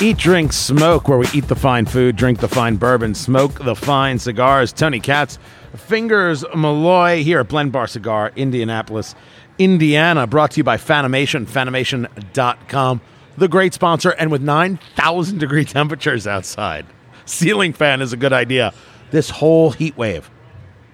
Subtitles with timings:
[0.00, 3.74] Eat, drink, smoke, where we eat the fine food, drink the fine bourbon, smoke the
[3.74, 4.72] fine cigars.
[4.72, 5.40] Tony Katz,
[5.74, 9.16] Fingers Malloy here at Blend Bar Cigar, Indianapolis,
[9.58, 10.28] Indiana.
[10.28, 13.00] Brought to you by Fanimation, Fanimation.com,
[13.38, 14.10] the great sponsor.
[14.10, 16.86] And with 9,000 degree temperatures outside,
[17.24, 18.72] ceiling fan is a good idea.
[19.10, 20.30] This whole heat wave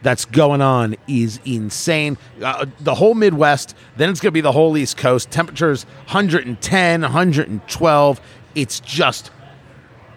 [0.00, 2.16] that's going on is insane.
[2.42, 5.30] Uh, the whole Midwest, then it's going to be the whole East Coast.
[5.30, 8.20] Temperatures 110, 112.
[8.54, 9.30] It's just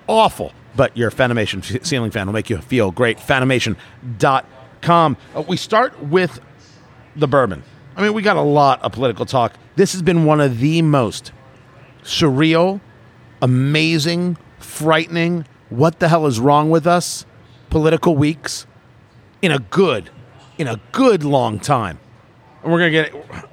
[0.08, 0.54] awful.
[0.76, 3.18] But your Fanimation ceiling fan will make you feel great.
[3.18, 5.18] Fanimation.com.
[5.36, 6.40] Uh, we start with
[7.16, 7.63] the bourbon.
[7.96, 9.54] I mean, we got a lot of political talk.
[9.76, 11.32] This has been one of the most
[12.04, 12.80] surreal,
[13.41, 17.26] amazing, frightening, what the hell is wrong with us
[17.70, 18.68] political weeks
[19.41, 20.10] in a good,
[20.58, 21.99] in a good long time.
[22.62, 23.46] And we're going to get it.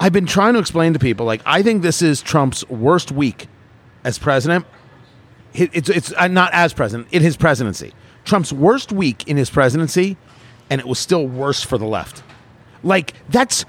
[0.00, 3.48] I've been trying to explain to people, like, I think this is Trump's worst week
[4.08, 4.64] as president.
[5.52, 7.92] It's, it's uh, not as president, in his presidency.
[8.24, 10.16] Trump's worst week in his presidency,
[10.70, 12.22] and it was still worse for the left.
[12.82, 13.64] Like, that's.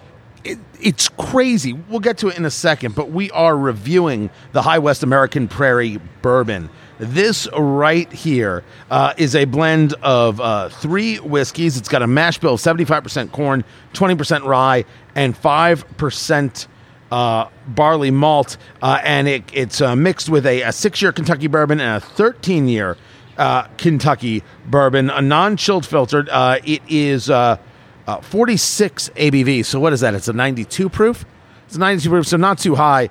[0.46, 1.74] It, it's crazy.
[1.74, 5.50] We'll get to it in a second, but we are reviewing the High West American
[5.50, 6.70] Prairie Bourbon.
[6.98, 11.76] This right here uh, is a blend of uh, three whiskeys.
[11.76, 16.68] It's got a mash bill of 75% corn, 20% rye, and 5%
[17.12, 18.58] uh, barley malt.
[18.82, 22.06] Uh, and it, it's uh, mixed with a, a six year Kentucky bourbon and a
[22.06, 22.98] 13 year
[23.38, 26.30] uh, Kentucky bourbon, a non chilled filtered.
[26.30, 27.58] Uh, it is uh,
[28.06, 29.66] uh, 46 ABV.
[29.66, 30.14] So what is that?
[30.14, 31.26] It's a 92 proof.
[31.66, 33.10] It's a 92 proof, so not too high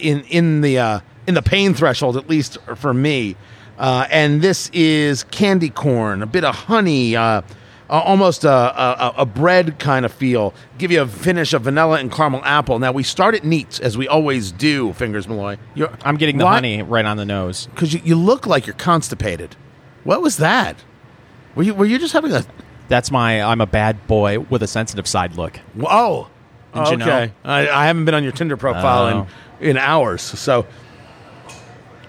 [0.00, 3.36] in in the in the pain threshold, at least for me.
[3.78, 7.14] And this is candy corn, a bit of honey,
[7.90, 10.54] uh, almost a, a, a bread kind of feel.
[10.78, 12.78] Give you a finish of vanilla and caramel apple.
[12.78, 14.92] Now we start it neat as we always do.
[14.94, 15.58] Fingers Malloy.
[15.74, 17.66] You're, I'm getting the Why- honey right on the nose.
[17.66, 19.56] because you, you look like you're constipated.
[20.04, 20.76] What was that?
[21.54, 22.44] Were you were you just having a
[22.88, 23.42] That's my.
[23.42, 25.56] I'm a bad boy with a sensitive side look.
[25.74, 26.28] whoa?
[26.72, 27.04] Didn't you know?
[27.06, 29.26] okay, I, I haven't been on your Tinder profile Oh.
[29.60, 30.22] in in hours.
[30.22, 30.64] So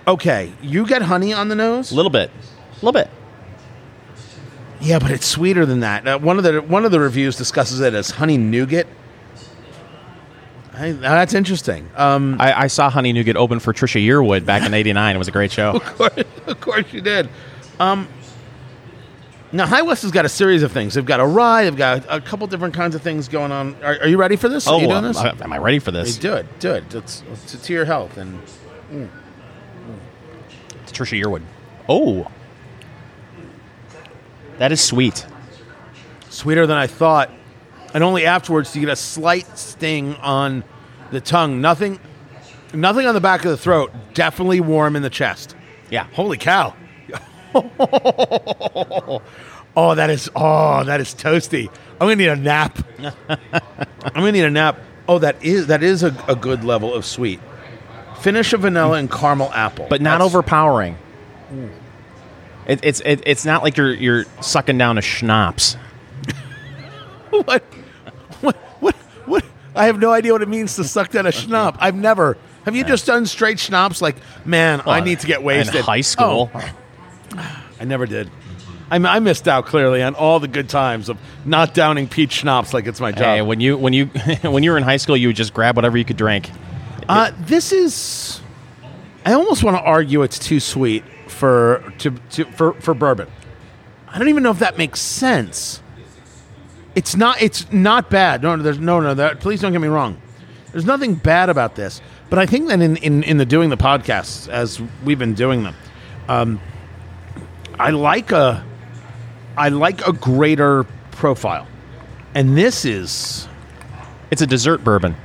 [0.08, 1.92] okay, you get honey on the nose.
[1.92, 2.30] A little bit.
[2.30, 3.10] A little bit.
[4.82, 6.08] Yeah, but it's sweeter than that.
[6.08, 8.88] Uh, one of the one of the reviews discusses it as honey nougat.
[10.74, 11.88] I, that's interesting.
[11.96, 15.16] Um, I, I saw Honey Nougat open for Trisha Yearwood back in '89.
[15.16, 15.72] It was a great show.
[15.76, 17.30] of course, of course you did.
[17.80, 18.08] Um,
[19.52, 20.94] now High West has got a series of things.
[20.96, 21.66] They've got a rye.
[21.66, 23.76] They've got a couple different kinds of things going on.
[23.84, 24.68] Are, are you ready for this?
[24.68, 25.18] Oh, are you doing this?
[25.18, 26.18] uh, am I ready for Hey, this?
[26.18, 26.60] do it.
[26.60, 26.96] Do it.
[26.96, 28.42] It's, it's to your health and
[30.84, 31.44] It's Trisha Yearwood.
[31.90, 32.32] Oh,
[34.62, 35.26] that is sweet.
[36.30, 37.32] sweeter than I thought.
[37.96, 40.64] And only afterwards do you get a slight sting on
[41.10, 41.62] the tongue.
[41.62, 42.00] Nothing,
[42.72, 43.92] nothing on the back of the throat.
[44.14, 45.56] Definitely warm in the chest.
[45.90, 46.04] Yeah.
[46.14, 46.76] Holy cow!
[49.76, 51.68] oh, that is oh, that is toasty.
[51.94, 52.78] I'm gonna need a nap.
[53.30, 54.80] I'm gonna need a nap.
[55.08, 57.40] Oh, that is that is a, a good level of sweet.
[58.20, 61.00] Finish of vanilla and caramel apple, but not That's- overpowering.
[62.68, 65.74] It, it's it, it's not like you're you're sucking down a schnapps.
[67.30, 67.64] what,
[68.42, 68.96] what, what,
[69.26, 69.46] what?
[69.76, 71.78] I have no idea what it means to suck down a schnapp.
[71.80, 72.38] I've never.
[72.66, 74.02] Have you just done straight schnapps?
[74.02, 75.76] Like, man, I need to get wasted.
[75.76, 76.52] in high school.
[76.54, 76.76] Oh,
[77.80, 78.30] I never did.
[78.92, 82.74] I, I missed out clearly on all the good times of not downing peach schnapps
[82.74, 83.24] like it's my job.
[83.24, 84.06] Hey, when you when you
[84.44, 86.52] when you were in high school, you would just grab whatever you could drink.
[87.10, 88.42] Uh, this is.
[89.26, 91.04] I almost want to argue it's too sweet
[91.42, 93.28] for to, to for for bourbon.
[94.08, 95.82] I don't even know if that makes sense.
[96.94, 97.42] It's not.
[97.42, 98.44] It's not bad.
[98.44, 99.16] No, no, there's no, no.
[99.16, 100.22] That, please don't get me wrong.
[100.72, 102.00] There's nothing bad about this.
[102.30, 105.64] But I think that in in, in the doing the podcasts as we've been doing
[105.64, 105.74] them,
[106.28, 106.62] um,
[107.80, 108.64] I like a,
[109.58, 111.68] I like a greater profile,
[112.36, 113.48] and this is
[114.30, 115.16] It's a dessert bourbon.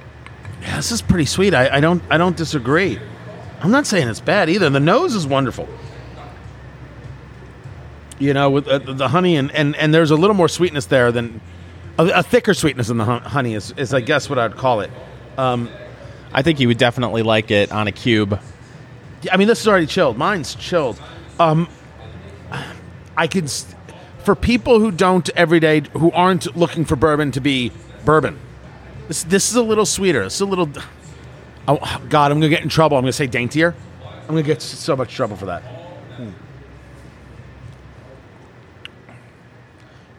[0.62, 1.52] yeah, this is pretty sweet.
[1.52, 2.98] I, I don't I don't disagree.
[3.60, 4.70] I'm not saying it's bad either.
[4.70, 5.68] The nose is wonderful.
[8.18, 11.12] You know, with uh, the honey and, and and there's a little more sweetness there
[11.12, 11.40] than
[11.98, 14.80] a, a thicker sweetness in the hon- honey is, is I guess what I'd call
[14.80, 14.90] it.
[16.32, 18.38] I think you would definitely like it on a cube.
[19.22, 20.16] Yeah, I mean, this is already chilled.
[20.18, 21.00] Mine's chilled.
[21.38, 21.68] Um,
[23.16, 23.74] I could, st-
[24.24, 27.72] for people who don't every day, who aren't looking for bourbon to be
[28.04, 28.38] bourbon.
[29.08, 30.22] This this is a little sweeter.
[30.24, 30.68] It's a little.
[31.68, 32.96] Oh God, I'm gonna get in trouble.
[32.96, 33.74] I'm gonna say daintier.
[34.22, 35.62] I'm gonna get so much trouble for that.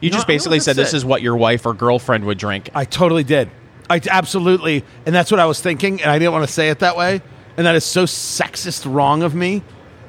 [0.00, 2.70] You know, just basically said this is what your wife or girlfriend would drink.
[2.74, 3.50] I totally did.
[3.90, 6.80] I absolutely, and that's what I was thinking, and I didn't want to say it
[6.80, 7.20] that way.
[7.56, 9.62] and that is so sexist wrong of me.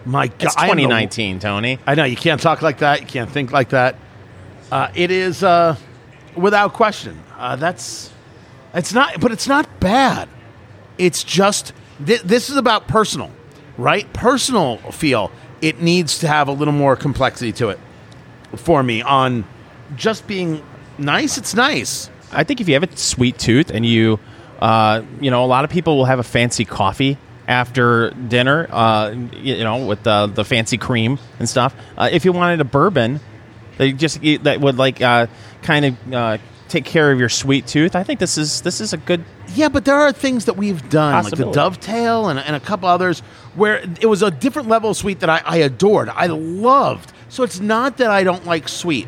[0.06, 1.80] My God, It's I the- 2019, Tony.
[1.88, 3.02] I know you can't talk like that.
[3.02, 3.96] You can't think like that.
[4.72, 5.76] Uh, it is uh,
[6.36, 7.20] without question.
[7.38, 8.12] Uh, that's
[8.76, 10.30] it's not, but it's not bad.
[11.00, 13.32] It's just thi- this is about personal,
[13.78, 14.12] right?
[14.14, 15.32] Personal feel.
[15.62, 17.80] It needs to have a little more complexity to it
[18.58, 19.02] for me.
[19.02, 19.44] On
[19.96, 20.64] just being
[20.98, 22.10] nice, it's nice.
[22.32, 24.20] I think if you have a sweet tooth and you,
[24.60, 29.16] uh, you know, a lot of people will have a fancy coffee after dinner, uh,
[29.34, 31.76] you, know, with the the fancy cream and stuff.
[31.98, 33.20] Uh, if you wanted a bourbon,
[33.78, 35.28] they just that would like uh,
[35.64, 36.38] kind of uh,
[36.70, 37.96] take care of your sweet tooth.
[37.96, 39.26] I think this is this is a good.
[39.56, 42.88] Yeah, but there are things that we've done, like the dovetail and, and a couple
[42.88, 43.22] others,
[43.56, 46.10] where it was a different level of sweet that I, I adored.
[46.10, 47.12] I loved.
[47.30, 49.08] So it's not that I don't like sweet.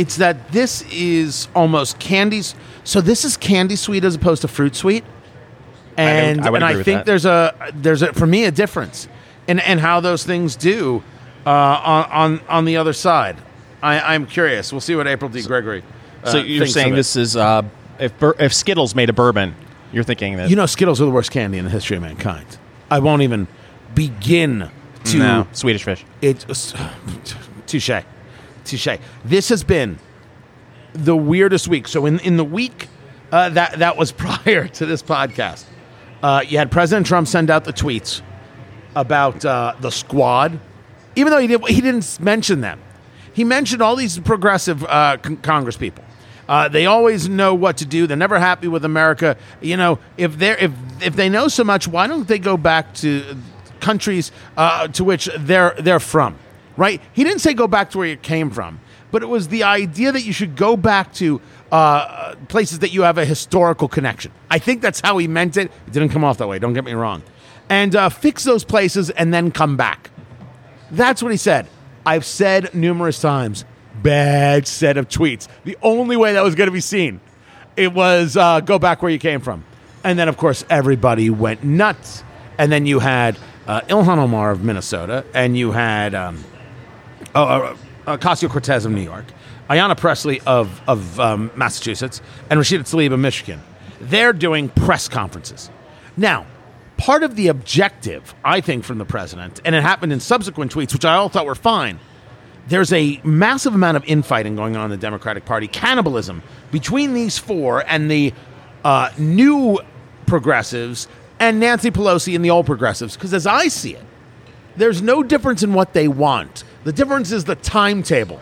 [0.00, 2.54] It's that this is almost candies.
[2.84, 5.04] So this is candy sweet as opposed to fruit sweet.
[5.96, 7.06] And I would and I think that.
[7.06, 9.08] there's a there's a for me a difference
[9.46, 11.02] in and how those things do
[11.44, 13.36] uh, on on on the other side.
[13.82, 14.72] I, I'm curious.
[14.72, 15.42] We'll see what April D.
[15.42, 15.82] Gregory.
[16.24, 17.62] Uh, So you're saying this is uh,
[17.98, 19.54] if bur- if Skittles made a bourbon,
[19.92, 22.46] you're thinking that You know, Skittles are the worst candy in the history of mankind.
[22.90, 23.46] I won't even
[23.94, 24.70] begin
[25.04, 25.18] to.
[25.18, 26.04] no Swedish fish.
[26.22, 26.74] It's
[27.66, 27.90] touche,
[28.70, 28.98] touche.
[29.24, 29.98] This has been
[30.92, 31.88] the weirdest week.
[31.88, 32.88] So in in the week
[33.32, 34.12] uh, that that was
[34.44, 35.64] prior to this podcast,
[36.22, 38.22] uh, you had President Trump send out the tweets
[38.94, 40.58] about uh, the squad,
[41.16, 42.80] even though he did he didn't mention them.
[43.32, 46.04] He mentioned all these progressive uh, con- Congress people.
[46.48, 48.08] Uh, they always know what to do.
[48.08, 49.36] They're never happy with America.
[49.60, 52.92] You know, if they if if they know so much, why don't they go back
[52.94, 53.36] to
[53.78, 56.36] countries uh, to which they're they're from?
[56.80, 57.02] Right?
[57.12, 58.80] He didn't say go back to where you came from,
[59.10, 61.38] but it was the idea that you should go back to
[61.70, 64.32] uh, places that you have a historical connection.
[64.50, 65.70] I think that's how he meant it.
[65.86, 66.58] It didn't come off that way.
[66.58, 67.22] Don't get me wrong.
[67.68, 70.10] And uh, fix those places and then come back.
[70.90, 71.66] That's what he said.
[72.06, 73.66] I've said numerous times,
[74.02, 75.48] bad set of tweets.
[75.64, 77.20] The only way that was going to be seen,
[77.76, 79.66] it was uh, go back where you came from.
[80.02, 82.24] And then, of course, everybody went nuts.
[82.56, 83.36] And then you had
[83.66, 86.42] uh, Ilhan Omar of Minnesota, and you had um,
[87.34, 87.74] uh,
[88.06, 89.24] uh, Ocasio Cortez of New York,
[89.68, 93.60] Ayanna Pressley of, of um, Massachusetts, and Rashida Tlaib of Michigan.
[94.00, 95.70] They're doing press conferences.
[96.16, 96.46] Now,
[96.96, 100.92] part of the objective, I think, from the president, and it happened in subsequent tweets,
[100.92, 101.98] which I all thought were fine.
[102.68, 107.38] There's a massive amount of infighting going on in the Democratic Party, cannibalism between these
[107.38, 108.32] four and the
[108.84, 109.78] uh, new
[110.26, 113.16] progressives and Nancy Pelosi and the old progressives.
[113.16, 114.04] Because as I see it,
[114.76, 116.64] there's no difference in what they want.
[116.84, 118.40] The difference is the timetable,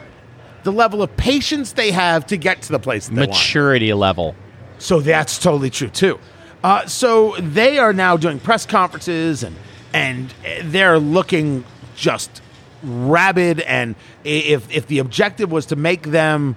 [0.62, 3.30] the level of patience they have to get to the place they want.
[3.30, 4.34] Maturity level.
[4.78, 6.18] So that's totally true too.
[6.62, 9.56] Uh, so they are now doing press conferences and
[9.94, 11.64] and they're looking
[11.96, 12.42] just
[12.82, 13.60] rabid.
[13.60, 16.56] And if if the objective was to make them,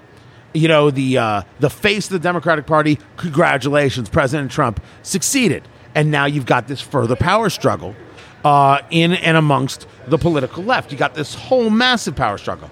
[0.53, 5.67] you know, the uh, the face of the Democratic Party, congratulations, President Trump succeeded.
[5.93, 7.95] And now you've got this further power struggle
[8.43, 10.91] uh, in and amongst the political left.
[10.91, 12.69] You got this whole massive power struggle.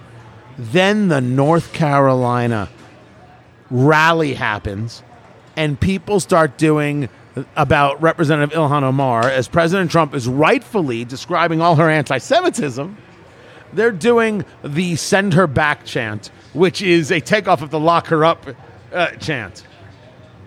[0.58, 2.70] Then the North Carolina
[3.70, 5.04] rally happens
[5.56, 7.10] and people start doing
[7.56, 12.98] about Representative Ilhan Omar as President Trump is rightfully describing all her anti Semitism.
[13.74, 18.26] They're doing the send her back chant, which is a takeoff of the lock her
[18.26, 18.46] up
[18.94, 19.66] uh, chant.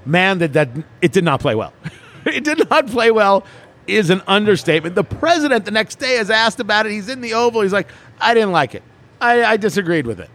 [0.04, 1.72] Man, that, that it did not play well.
[2.26, 3.44] it did not play well
[3.86, 4.94] is an understatement.
[4.94, 6.92] The president the next day is asked about it.
[6.92, 7.62] He's in the Oval.
[7.62, 7.88] He's like,
[8.20, 8.82] I didn't like it.
[9.20, 10.30] I, I disagreed with it.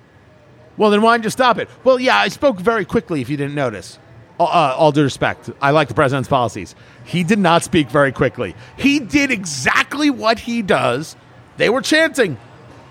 [0.77, 1.70] Well, then why didn't you stop it?
[1.84, 4.00] Well, yeah, I spoke very quickly if you didn't notice.
[4.39, 6.75] Uh, all due respect, I like the president's policies.
[7.04, 8.56] He did not speak very quickly.
[8.77, 11.16] He did exactly what he does.
[11.58, 12.38] They were chanting.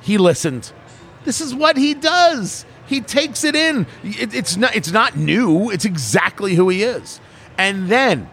[0.02, 0.72] He listened.
[1.24, 2.64] This is what he does.
[2.88, 3.86] He takes it in.
[4.02, 4.74] It, it's not.
[4.74, 5.70] It's not new.
[5.70, 7.20] It's exactly who he is.
[7.58, 8.28] And then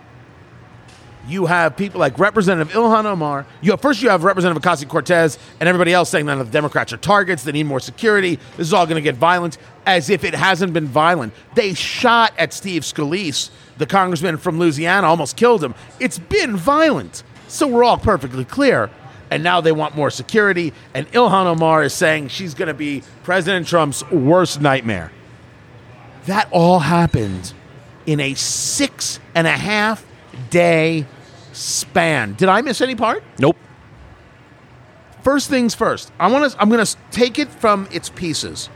[1.27, 3.45] you have people like Representative Ilhan Omar.
[3.61, 6.91] You have, first you have Representative Ocasio Cortez and everybody else saying that the Democrats
[6.91, 7.43] are targets.
[7.43, 8.35] They need more security.
[8.57, 11.33] This is all going to get violent, as if it hasn't been violent.
[11.55, 15.75] They shot at Steve Scalise, the congressman from Louisiana, almost killed him.
[15.99, 18.89] It's been violent, so we're all perfectly clear.
[19.31, 20.73] And now they want more security.
[20.93, 25.11] And Ilhan Omar is saying she's going to be President Trump's worst nightmare.
[26.25, 27.53] That all happened
[28.05, 30.05] in a six and a half
[30.49, 31.05] day
[31.51, 32.33] span.
[32.33, 33.23] Did I miss any part?
[33.39, 33.57] Nope.
[35.21, 36.11] First things first.
[36.19, 36.61] I want to.
[36.61, 38.69] I'm going to take it from its pieces.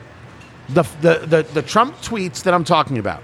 [0.70, 3.24] The, the the the Trump tweets that I'm talking about,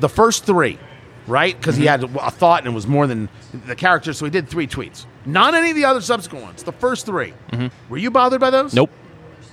[0.00, 0.78] the first three,
[1.26, 1.56] right?
[1.58, 2.14] Because he mm-hmm.
[2.14, 3.28] had a thought and it was more than
[3.66, 4.12] the character.
[4.12, 5.06] So he did three tweets.
[5.26, 6.62] Not any of the other subsequent ones.
[6.62, 7.66] The first 3 mm-hmm.
[7.90, 8.74] Were you bothered by those?
[8.74, 8.90] Nope,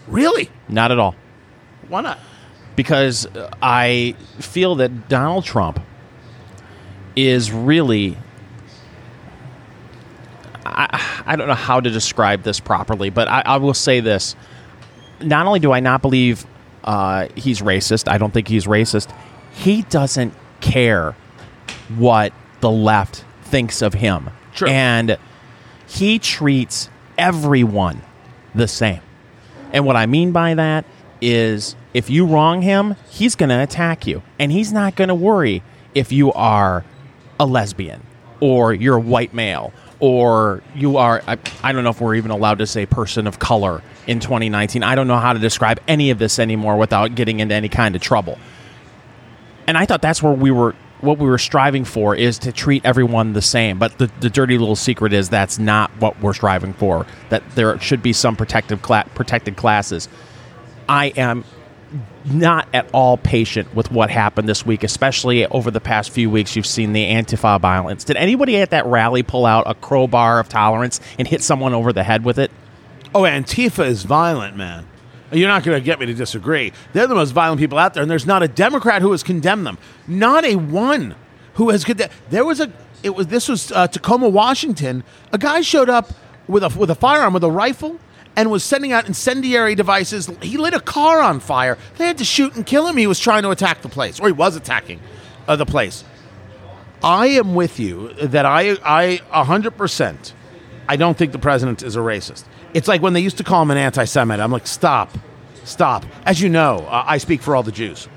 [0.06, 0.50] Really?
[0.68, 1.16] not at all.
[1.88, 2.20] Why not?
[2.76, 5.80] because uh, I feel that Donald Trump
[7.16, 8.18] is really.
[10.64, 14.36] I, I don't know how to describe this properly, but I, I will say this.
[15.20, 16.46] Not only do I not believe
[16.84, 19.14] uh, he's racist, I don't think he's racist,
[19.52, 21.16] he doesn't care
[21.98, 24.30] what the left thinks of him.
[24.56, 24.70] True.
[24.70, 25.18] And
[25.88, 28.02] he treats everyone
[28.56, 29.02] the same.
[29.74, 30.86] And what I mean by that
[31.22, 34.24] is if you wrong him, he's going to attack you.
[34.40, 35.64] And he's not going to worry
[35.94, 36.86] if you are
[37.42, 38.02] a lesbian
[38.40, 42.32] or you're a white male or you are, I, I don't know if we're even
[42.32, 44.84] allowed to say person of color in 2019.
[44.84, 47.96] I don't know how to describe any of this anymore without getting into any kind
[47.96, 48.38] of trouble.
[49.68, 50.76] And I thought that's where we were.
[51.02, 53.80] What we were striving for is to treat everyone the same.
[53.80, 57.08] But the, the dirty little secret is that's not what we're striving for.
[57.30, 60.10] That there should be some protective cla- protected classes.
[60.88, 61.44] I am
[62.26, 66.56] not at all patient with what happened this week, especially over the past few weeks.
[66.56, 68.04] You've seen the Antifa violence.
[68.04, 71.92] Did anybody at that rally pull out a crowbar of tolerance and hit someone over
[71.94, 72.52] the head with it?
[73.14, 74.88] Oh, Antifa is violent, man.
[75.32, 76.74] You're not going to get me to disagree.
[76.94, 79.66] They're the most violent people out there, and there's not a Democrat who has condemned
[79.66, 79.78] them.
[80.08, 81.16] Not a one
[81.54, 82.12] who has condemned.
[82.30, 82.72] There was a.
[83.04, 85.04] It was this was uh, Tacoma, Washington.
[85.32, 86.10] A guy showed up
[86.48, 87.98] with a with a firearm, with a rifle,
[88.36, 90.30] and was sending out incendiary devices.
[90.42, 91.78] He lit a car on fire.
[91.98, 92.98] They had to shoot and kill him.
[92.98, 95.00] He was trying to attack the place, or he was attacking
[95.48, 96.04] uh, the place.
[97.04, 100.34] I am with you that I I hundred percent.
[100.88, 102.44] I don't think the president is a racist.
[102.74, 104.40] It's like when they used to call him an anti-Semite.
[104.40, 105.10] I'm like, stop,
[105.64, 106.06] stop.
[106.26, 108.08] As you know, uh, I speak for all the Jews.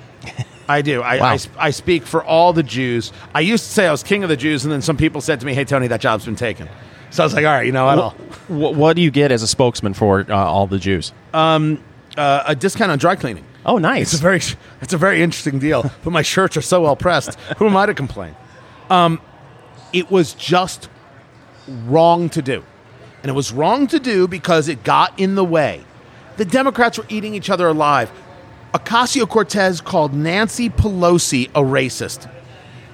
[0.68, 1.02] I do.
[1.02, 1.32] I, Wow.
[1.32, 3.12] I, I speak for all the Jews.
[3.34, 5.40] I used to say I was king of the Jews, and then some people said
[5.40, 6.68] to me, "Hey, Tony, that job's been taken."
[7.14, 7.98] So I was like, "All right, you know what?
[7.98, 8.10] I'll,
[8.48, 11.12] What, what do you get as a spokesman for uh, all the Jews?
[12.16, 14.12] uh, a discount on dry cleaning." Oh, nice.
[14.12, 14.40] It's a very,
[14.82, 15.88] it's a very interesting deal.
[16.02, 17.38] but my shirts are so well pressed.
[17.58, 18.34] Who am I to complain?
[18.90, 19.20] Um,
[19.92, 20.88] it was just
[21.86, 22.64] wrong to do,
[23.22, 25.84] and it was wrong to do because it got in the way.
[26.36, 28.10] The Democrats were eating each other alive.
[28.74, 32.28] Ocasio Cortez called Nancy Pelosi a racist.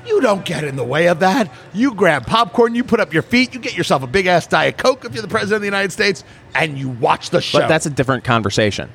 [0.07, 1.50] You don't get in the way of that.
[1.73, 4.76] You grab popcorn, you put up your feet, you get yourself a big ass Diet
[4.78, 7.61] Coke if you're the president of the United States, and you watch the show.
[7.61, 8.90] But that's a different conversation.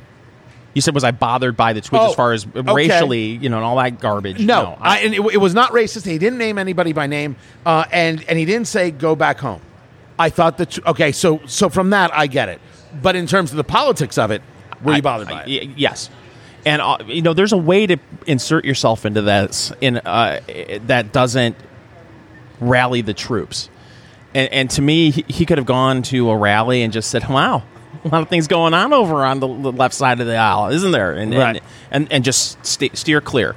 [0.74, 2.74] You said, was I bothered by the tweet Oh, as far as okay.
[2.74, 4.39] racially, you know, and all that garbage?
[4.39, 6.05] No, I, and it, it was not racist.
[6.05, 9.62] He didn't name anybody by name, uh, and and he didn't say go back home.
[10.19, 12.59] I thought that okay, so so from that I get it,
[13.01, 14.41] but in terms of the politics of it,
[14.83, 15.77] were you bothered I- by it?
[15.77, 16.09] yes.
[16.65, 20.41] And uh, you know, there's a way to insert yourself into this in uh,
[20.88, 21.55] that doesn't
[22.60, 23.69] rally the troops.
[24.34, 27.27] And, and to me, he, he could have gone to a rally and just said,
[27.29, 27.63] "Wow,
[28.03, 30.69] a lot of things going on over on the, the left side of the aisle,
[30.69, 31.55] isn't there?" And Right.
[31.57, 33.55] and, and and just st- steer clear.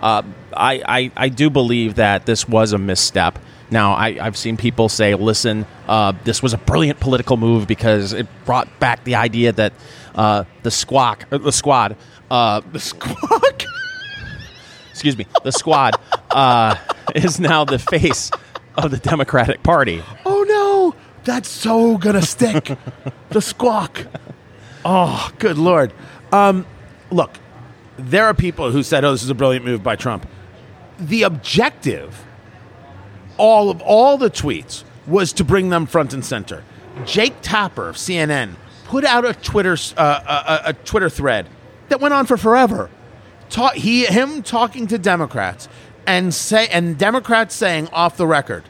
[0.00, 0.22] Uh,
[0.54, 3.38] I, I I do believe that this was a misstep.
[3.72, 8.12] Now, I, I've seen people say, listen, uh, this was a brilliant political move because
[8.12, 9.72] it brought back the idea that
[10.16, 11.96] uh, the squawk, the squad,
[12.30, 13.62] uh, The squawk.
[14.90, 15.94] excuse me, the squad
[16.30, 16.76] uh,
[17.14, 18.30] is now the face
[18.76, 20.02] of the Democratic Party.
[20.24, 20.94] oh no,
[21.24, 22.76] that's so gonna stick.
[23.30, 24.06] the squawk.
[24.84, 25.92] Oh, good lord.
[26.32, 26.66] Um,
[27.10, 27.32] look,
[27.98, 30.26] there are people who said, "Oh, this is a brilliant move by Trump."
[30.98, 32.24] The objective,
[33.38, 36.62] all of all the tweets, was to bring them front and center.
[37.06, 41.46] Jake Tapper of CNN put out a Twitter uh, a, a Twitter thread
[41.90, 42.90] that went on for forever.
[43.50, 45.68] Ta- he him talking to Democrats
[46.06, 48.64] and say and Democrats saying off the record,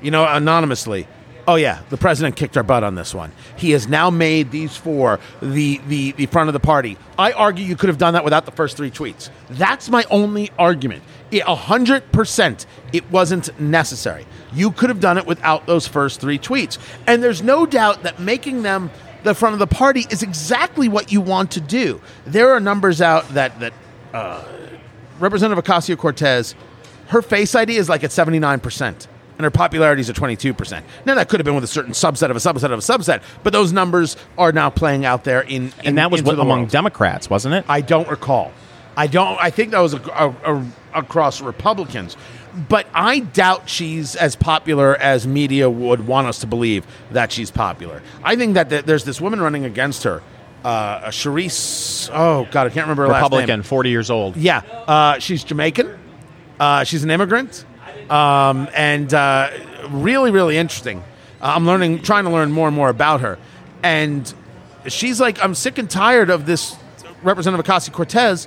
[0.00, 1.06] you know, anonymously,
[1.46, 3.32] oh yeah, the president kicked our butt on this one.
[3.56, 6.96] He has now made these four the the the front of the party.
[7.18, 9.28] I argue you could have done that without the first three tweets.
[9.50, 11.02] That's my only argument.
[11.32, 14.26] A hundred percent, it wasn't necessary.
[14.52, 18.20] You could have done it without those first three tweets, and there's no doubt that
[18.20, 18.90] making them
[19.22, 22.00] the front of the party is exactly what you want to do.
[22.26, 23.72] There are numbers out that that
[24.12, 24.44] uh,
[25.18, 26.54] Representative Ocasio Cortez,
[27.08, 30.82] her face ID is like at 79%, and her popularity is at 22%.
[31.04, 33.22] Now, that could have been with a certain subset of a subset of a subset,
[33.42, 35.66] but those numbers are now playing out there in.
[35.66, 36.70] in And that was what, among world.
[36.70, 37.64] Democrats, wasn't it?
[37.68, 38.52] I don't recall.
[38.96, 39.38] I don't.
[39.40, 42.16] I think that was a, a, a- across Republicans,
[42.68, 47.50] but I doubt she's as popular as media would want us to believe that she's
[47.50, 48.02] popular.
[48.22, 50.22] I think that th- there's this woman running against her,
[50.64, 52.10] uh, a Charisse.
[52.12, 53.40] Oh God, I can't remember her last name.
[53.40, 54.36] Republican, 40 years old.
[54.36, 55.98] Yeah, uh, she's Jamaican.
[56.60, 57.64] Uh, she's an immigrant,
[58.10, 59.50] um, and uh,
[59.88, 61.00] really, really interesting.
[61.40, 63.38] Uh, I'm learning, trying to learn more and more about her,
[63.82, 64.32] and
[64.86, 66.76] she's like, I'm sick and tired of this
[67.22, 68.46] Representative Ocasio Cortez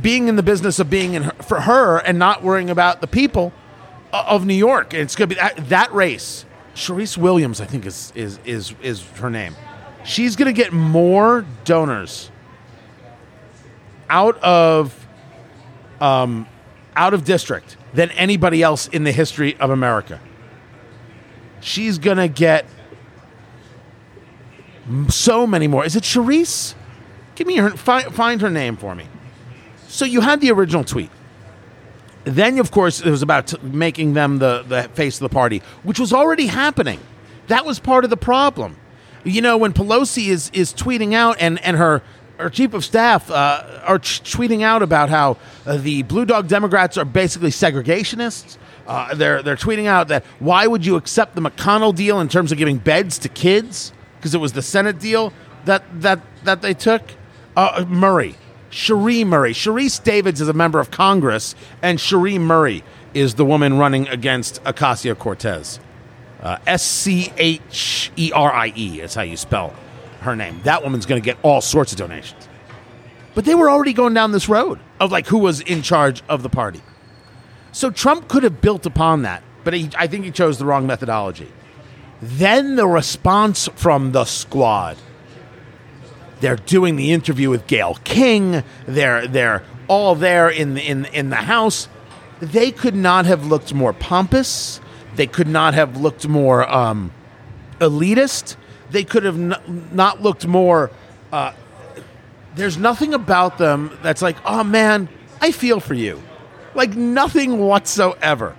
[0.00, 3.06] being in the business of being in her, for her and not worrying about the
[3.06, 3.52] people
[4.12, 4.94] of New York.
[4.94, 6.44] It's going to be that, that race.
[6.74, 9.56] Sharice Williams, I think, is is is is her name.
[10.04, 12.30] She's going to get more donors
[14.08, 15.06] out of
[16.00, 16.46] um,
[16.96, 20.20] out of district than anybody else in the history of America.
[21.60, 22.66] She's going to get
[25.08, 25.84] so many more.
[25.84, 26.74] Is it Sharice?
[27.34, 29.06] Give me her find, find her name for me.
[29.90, 31.10] So you had the original tweet.
[32.22, 35.98] Then, of course, it was about making them the, the face of the party, which
[35.98, 37.00] was already happening.
[37.48, 38.76] That was part of the problem.
[39.24, 42.02] You know, when Pelosi is, is tweeting out and, and her,
[42.38, 46.46] her chief of staff uh, are t- tweeting out about how uh, the Blue Dog
[46.46, 48.58] Democrats are basically segregationists.
[48.86, 52.52] Uh, they're, they're tweeting out that why would you accept the McConnell deal in terms
[52.52, 53.92] of giving beds to kids?
[54.16, 55.32] Because it was the Senate deal
[55.64, 57.02] that, that, that they took.
[57.56, 58.36] Uh, Murray,
[58.70, 59.52] Scherie Murray.
[59.52, 64.62] Sharice Davids is a member of Congress, and Scherie Murray is the woman running against
[64.64, 65.80] Ocasio Cortez.
[66.40, 69.74] Uh, S C H E R I E is how you spell
[70.20, 70.60] her name.
[70.64, 72.48] That woman's going to get all sorts of donations.
[73.34, 76.42] But they were already going down this road of like who was in charge of
[76.42, 76.80] the party.
[77.72, 80.86] So Trump could have built upon that, but he, I think he chose the wrong
[80.86, 81.48] methodology.
[82.20, 84.96] Then the response from the squad.
[86.40, 88.62] They're doing the interview with Gayle King.
[88.86, 91.88] They're they're all there in the, in in the house.
[92.40, 94.80] They could not have looked more pompous.
[95.16, 97.12] They could not have looked more um,
[97.78, 98.56] elitist.
[98.90, 100.90] They could have n- not looked more.
[101.30, 101.52] Uh,
[102.54, 105.08] there's nothing about them that's like, oh man,
[105.40, 106.22] I feel for you.
[106.74, 108.56] Like nothing whatsoever.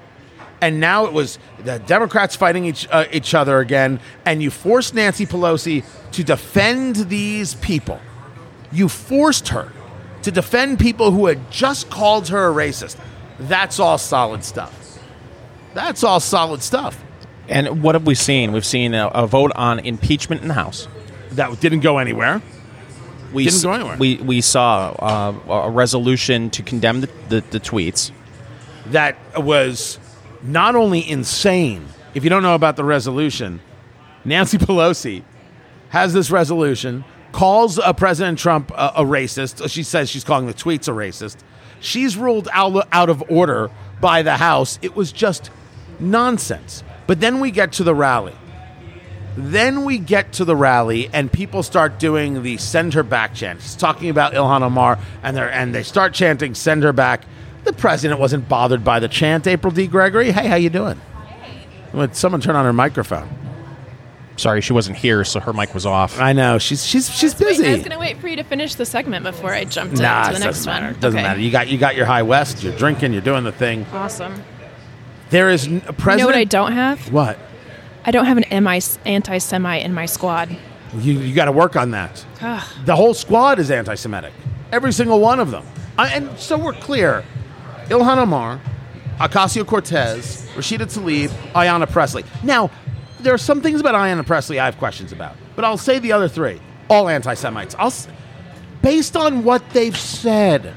[0.61, 4.93] And now it was the Democrats fighting each, uh, each other again, and you forced
[4.93, 7.99] Nancy Pelosi to defend these people.
[8.71, 9.71] You forced her
[10.21, 12.95] to defend people who had just called her a racist.
[13.39, 14.99] That's all solid stuff.
[15.73, 17.03] That's all solid stuff.
[17.49, 18.51] And what have we seen?
[18.51, 20.87] We've seen a, a vote on impeachment in the House.
[21.31, 22.41] That didn't go anywhere.
[23.33, 23.97] We Didn't s- go anywhere.
[23.97, 28.11] We we saw uh, a resolution to condemn the, the, the tweets.
[28.87, 29.97] that was
[30.43, 31.85] not only insane.
[32.13, 33.61] If you don't know about the resolution,
[34.25, 35.23] Nancy Pelosi
[35.89, 39.69] has this resolution, calls uh, President Trump a, a racist.
[39.69, 41.37] She says she's calling the tweets a racist.
[41.79, 44.77] She's ruled out, out of order by the House.
[44.81, 45.49] It was just
[45.99, 46.83] nonsense.
[47.07, 48.35] But then we get to the rally.
[49.35, 53.61] Then we get to the rally, and people start doing the "send her back" chant.
[53.61, 57.23] He's talking about Ilhan Omar, and and they start chanting "send her back."
[57.71, 59.47] The president wasn't bothered by the chant.
[59.47, 59.87] April D.
[59.87, 60.99] Gregory, hey, how you doing?
[61.93, 63.29] Would someone turn on her microphone?
[64.35, 66.19] Sorry, she wasn't here, so her mic was off.
[66.19, 67.77] I know she's she's she's Wait, I was busy.
[67.79, 70.29] going to wait for you to finish the segment before I jumped to, Nah, to
[70.31, 70.83] it the next doesn't one.
[70.83, 70.99] matter.
[70.99, 71.27] Doesn't Okay.
[71.27, 71.39] matter.
[71.39, 72.61] You got you got your High West.
[72.61, 73.13] You're drinking.
[73.13, 73.85] You're doing the thing.
[73.93, 74.43] Awesome.
[75.29, 76.19] There is n- a president.
[76.19, 77.11] You know what I don't have?
[77.11, 77.39] What?
[78.03, 80.49] I don't have an MI anti-Semite in my squad.
[80.97, 82.25] You you got to work on that.
[82.41, 82.63] Ugh.
[82.85, 84.33] The whole squad is anti-Semitic.
[84.73, 85.63] Every single one of them.
[85.99, 87.23] I, and so we're clear.
[87.91, 88.59] Ilhan Omar,
[89.19, 92.23] Ocasio Cortez, Rashida Tlaib, Ayanna Pressley.
[92.43, 92.71] Now,
[93.19, 96.13] there are some things about Ayanna Pressley I have questions about, but I'll say the
[96.13, 96.59] other three.
[96.89, 97.75] All anti-Semites.
[97.77, 98.07] I'll, s-
[98.81, 100.73] based on what they've said,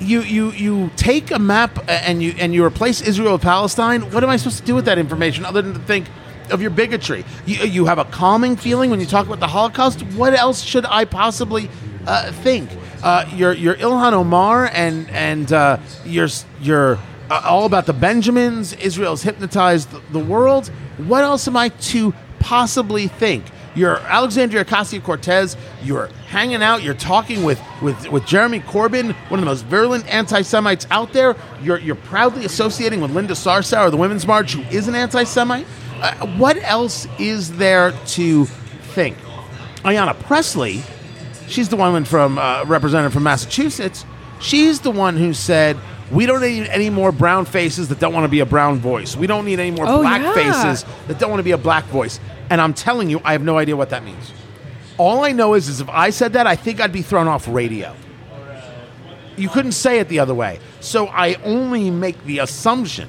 [0.00, 4.02] you you you take a map and you and you replace Israel with Palestine.
[4.12, 6.06] What am I supposed to do with that information other than to think
[6.50, 7.24] of your bigotry?
[7.46, 10.02] You, you have a calming feeling when you talk about the Holocaust.
[10.14, 11.68] What else should I possibly
[12.06, 12.70] uh, think?
[13.02, 16.28] Uh, you're you're Ilhan Omar and and uh, you're
[16.60, 16.98] you're
[17.30, 18.72] uh, all about the Benjamins.
[18.74, 20.68] Israel's hypnotized the, world.
[20.96, 23.44] What else am I to possibly think?
[23.74, 25.56] You're Alexandria Ocasio Cortez.
[25.84, 26.82] You're hanging out.
[26.82, 31.12] You're talking with, with, with Jeremy Corbyn, one of the most virulent anti Semites out
[31.12, 31.36] there.
[31.62, 35.66] You're, you're proudly associating with Linda Sarsour the Women's March, who is an anti Semite.
[36.00, 39.16] Uh, what else is there to think?
[39.84, 40.82] Ayanna Pressley,
[41.48, 44.04] she's the one from uh, representative from Massachusetts.
[44.40, 45.76] She's the one who said,
[46.10, 49.16] "We don't need any more brown faces that don't want to be a brown voice.
[49.16, 50.32] We don't need any more Oh, black yeah.
[50.34, 53.42] faces that don't want to be a black voice." And I'm telling you, I have
[53.42, 54.32] no idea what that means.
[54.96, 57.46] All I know is, is if I said that, I think I'd be thrown off
[57.48, 57.94] radio.
[59.36, 60.58] You couldn't say it the other way.
[60.80, 63.08] So I only make the assumption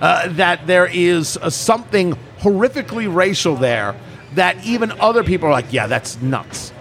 [0.00, 3.94] uh, that there is uh, something horrifically racial there
[4.34, 6.72] that even other people are like, yeah, that's nuts.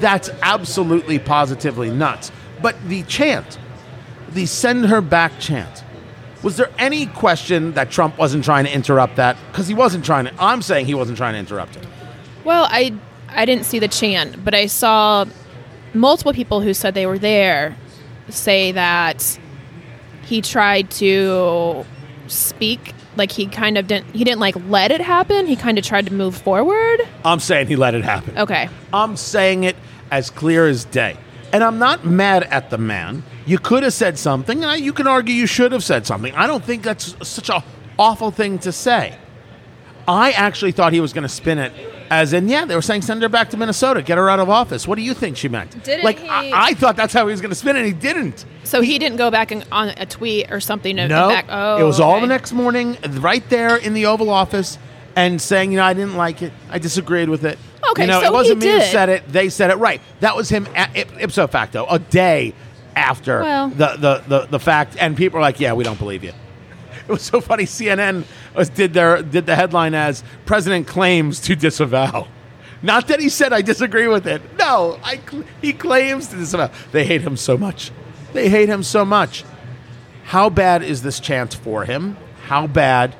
[0.00, 2.32] That's absolutely positively nuts.
[2.60, 3.58] But the chant,
[4.30, 5.84] the send her back chant,
[6.42, 9.36] Was there any question that Trump wasn't trying to interrupt that?
[9.50, 10.34] Because he wasn't trying to.
[10.38, 11.84] I'm saying he wasn't trying to interrupt it.
[12.44, 12.94] Well, I
[13.28, 15.24] I didn't see the chant, but I saw
[15.94, 17.76] multiple people who said they were there
[18.28, 19.38] say that
[20.24, 21.84] he tried to
[22.26, 25.46] speak like he kind of didn't he didn't like let it happen.
[25.46, 27.00] He kind of tried to move forward.
[27.24, 28.36] I'm saying he let it happen.
[28.38, 28.68] Okay.
[28.92, 29.76] I'm saying it
[30.10, 31.16] as clear as day.
[31.52, 33.22] And I'm not mad at the man.
[33.46, 34.62] You could have said something.
[34.62, 36.34] and I- You can argue you should have said something.
[36.34, 37.62] I don't think that's such a
[37.98, 39.16] awful thing to say.
[40.08, 41.72] I actually thought he was going to spin it
[42.10, 44.48] as in, yeah, they were saying send her back to Minnesota, get her out of
[44.48, 44.86] office.
[44.86, 45.82] What do you think she meant?
[45.84, 47.80] Didn't like he- I, I thought that's how he was going to spin it.
[47.80, 48.44] and He didn't.
[48.64, 50.96] So he didn't go back and, on a tweet or something.
[50.96, 52.22] No, back, oh, it was all oh, okay.
[52.22, 54.78] the next morning, right there in the Oval Office,
[55.14, 56.52] and saying, you know, I didn't like it.
[56.70, 57.58] I disagreed with it.
[57.90, 59.28] Okay, you know, so it wasn't he me who said it.
[59.28, 60.00] They said it right.
[60.20, 62.54] That was him a- ip- ipso facto, a day
[62.94, 66.24] after Well- the, the, the, the fact, and people are like, yeah, we don't believe
[66.24, 66.32] you.
[67.08, 67.64] It was so funny.
[67.64, 72.26] CNN was, did their did the headline as "President claims to disavow."
[72.82, 74.42] Not that he said I disagree with it.
[74.58, 75.20] No, I
[75.62, 76.70] he claims to disavow.
[76.90, 77.92] They hate him so much.
[78.32, 79.44] They hate him so much.
[80.24, 82.16] How bad is this chance for him?
[82.46, 83.14] How bad?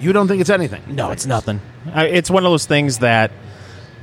[0.00, 0.82] You don't think it's anything?
[0.88, 1.60] No, it's nothing.
[1.86, 3.30] It's one of those things that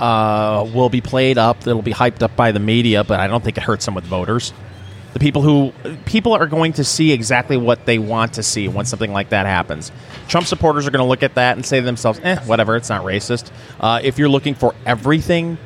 [0.00, 1.66] uh, will be played up.
[1.66, 4.04] It'll be hyped up by the media, but I don't think it hurts them with
[4.04, 4.54] voters.
[5.12, 5.72] The people who
[6.04, 9.44] people are going to see exactly what they want to see when something like that
[9.46, 9.90] happens.
[10.28, 12.76] Trump supporters are going to look at that and say to themselves, "Eh, whatever.
[12.76, 15.58] It's not racist." Uh, if you're looking for everything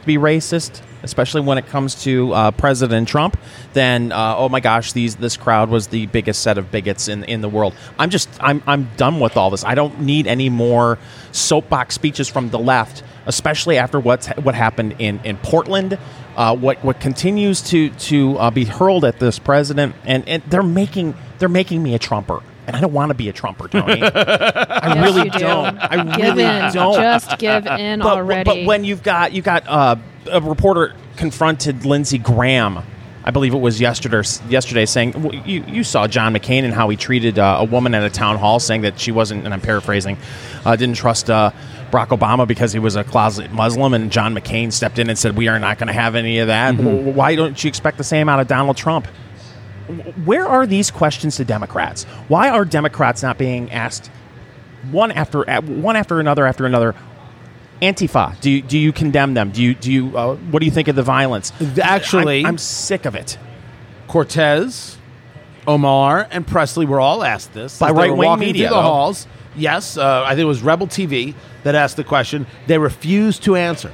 [0.00, 3.38] to be racist, especially when it comes to uh, President Trump,
[3.72, 7.24] then uh, oh my gosh, these this crowd was the biggest set of bigots in
[7.24, 7.74] in the world.
[7.98, 9.64] I'm just I'm I'm done with all this.
[9.64, 10.98] I don't need any more
[11.32, 15.98] soapbox speeches from the left, especially after what's what happened in in Portland.
[16.36, 20.62] Uh, what what continues to to uh, be hurled at this president, and, and they're
[20.62, 24.00] making they're making me a Trumper, and I don't want to be a Trumper, Tony.
[24.04, 25.38] I Yes, really do.
[25.40, 25.76] don't.
[25.78, 26.72] I give really in.
[26.72, 26.94] don't.
[26.94, 28.44] Just give in But, already.
[28.44, 29.96] but when you've got you got uh,
[30.30, 32.80] a reporter confronted Lindsey Graham,
[33.24, 34.22] I believe it was yesterday.
[34.48, 37.94] Yesterday, saying w- you you saw John McCain and how he treated uh, a woman
[37.94, 40.16] at a town hall, saying that she wasn't, and I'm paraphrasing,
[40.64, 41.28] uh, didn't trust.
[41.30, 41.50] Uh,
[41.90, 45.36] Barack Obama because he was a closet Muslim, and John McCain stepped in and said,
[45.36, 48.04] "We are not going to have any of that." W- Why don't you expect the
[48.04, 49.06] same out of Donald Trump?
[50.24, 52.04] Where are these questions to Democrats?
[52.28, 54.08] Why are Democrats not being asked
[54.92, 56.94] one after one after another after another?
[57.82, 58.38] Antifa.
[58.40, 59.50] Do you, do you condemn them?
[59.50, 61.52] Do you do you uh, what do you think of the violence?
[61.82, 63.38] Actually- I'm, I'm sick of it.
[64.08, 64.96] Cortez,
[65.66, 68.88] Omar, and Pressley were all asked this By were right-wing media, through the though.
[68.88, 69.26] halls.
[69.56, 72.46] Yes, uh, I think it was Rebel TV that asked the question.
[72.66, 73.92] They refused to answer.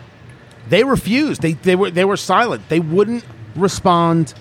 [0.69, 1.43] They refused.
[1.43, 2.69] They they were they were silent.
[2.69, 4.35] They wouldn't respond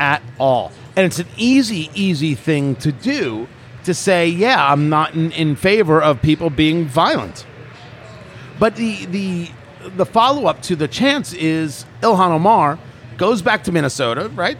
[0.00, 0.72] at all.
[0.96, 3.48] And it's an easy easy thing to do
[3.84, 7.46] to say, yeah, I'm not in, in favor of people being violent.
[8.58, 9.50] But the the
[9.96, 12.78] the follow up to the chance is Ilhan Omar
[13.16, 14.58] goes back to Minnesota, right?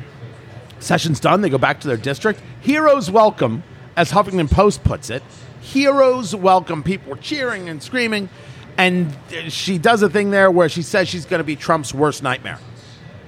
[0.81, 1.41] Session's done.
[1.41, 2.41] They go back to their district.
[2.61, 3.63] Heroes welcome,
[3.97, 5.23] as Huffington Post puts it.
[5.61, 6.83] Heroes welcome.
[6.83, 8.29] People were cheering and screaming.
[8.77, 9.17] And
[9.49, 12.61] she does a thing there where she says she's going to be Trump's worst nightmare.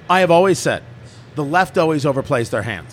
[0.09, 0.83] I have always said
[1.35, 2.87] the left always overplays their hand.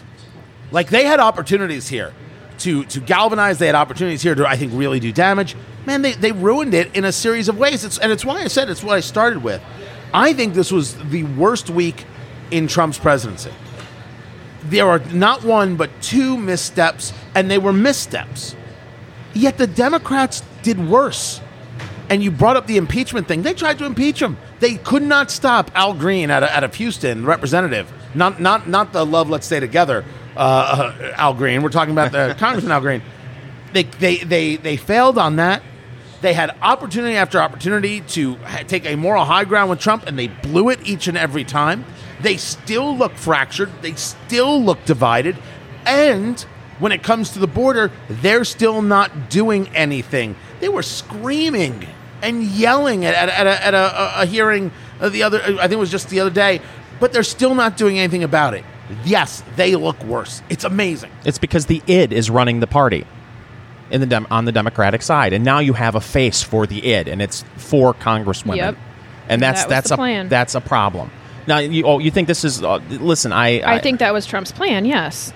[0.72, 2.12] Like they had opportunities here
[2.58, 3.58] to to galvanize.
[3.58, 5.56] They had opportunities here to I think really do damage.
[5.86, 7.84] Man, they, they ruined it in a series of ways.
[7.84, 9.62] It's, and it's why I said it's what I started with.
[10.12, 12.04] I think this was the worst week
[12.50, 13.52] in Trump's presidency.
[14.64, 18.54] There are not one but two missteps, and they were missteps.
[19.34, 21.40] Yet the Democrats did worse.
[22.10, 23.42] And you brought up the impeachment thing.
[23.42, 24.38] They tried to impeach him.
[24.60, 27.92] They could not stop Al Green out of, out of Houston, representative.
[28.14, 29.28] Not not not the love.
[29.28, 30.04] Let's stay together.
[30.38, 31.62] Uh, Al Green.
[31.62, 33.02] We're talking about the Congressman Al Green.
[33.72, 35.62] They they they they failed on that.
[36.20, 40.18] They had opportunity after opportunity to ha- take a moral high ground with Trump, and
[40.18, 41.84] they blew it each and every time.
[42.20, 43.70] They still look fractured.
[43.82, 45.36] They still look divided.
[45.86, 46.40] And
[46.78, 50.34] when it comes to the border, they're still not doing anything.
[50.60, 51.86] They were screaming
[52.22, 55.78] and yelling at, at, at, a, at a, a hearing the other, I think it
[55.78, 56.60] was just the other day,
[56.98, 58.64] but they're still not doing anything about it.
[59.04, 60.42] Yes, they look worse.
[60.48, 61.10] It's amazing.
[61.24, 63.06] It's because the id is running the party
[63.90, 66.84] in the dem- on the Democratic side, and now you have a face for the
[66.92, 68.76] id, and it's four congresswomen, Yep.
[69.28, 70.28] and that's That that's a plan.
[70.28, 71.10] that's a problem.
[71.46, 72.62] Now, you, oh, you think this is?
[72.62, 74.84] Uh, listen, I, I think that was Trump's plan.
[74.84, 75.32] Yes.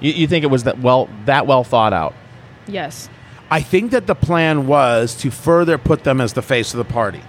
[0.00, 2.14] you, you think it was that well that well thought out.
[2.68, 3.08] Yes.
[3.50, 6.84] I think that the plan was to further put them as the face of the
[6.84, 7.22] party.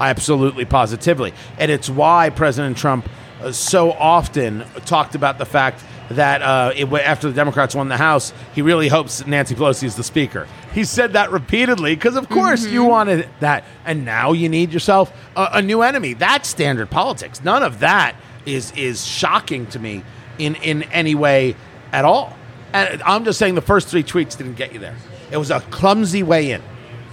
[0.00, 1.32] Absolutely, positively.
[1.58, 3.08] And it's why President Trump
[3.52, 8.32] so often talked about the fact that uh, it, after the Democrats won the House,
[8.54, 10.46] he really hopes Nancy Pelosi is the Speaker.
[10.72, 15.12] He said that repeatedly because, of course, you wanted that, and now you need yourself
[15.36, 16.12] a, a new enemy.
[16.12, 17.42] That's standard politics.
[17.42, 20.04] None of that is is shocking to me
[20.38, 21.56] in in any way
[21.92, 22.36] at all.
[22.72, 24.96] And I'm just saying the first three tweets didn't get you there.
[25.30, 26.62] It was a clumsy way in.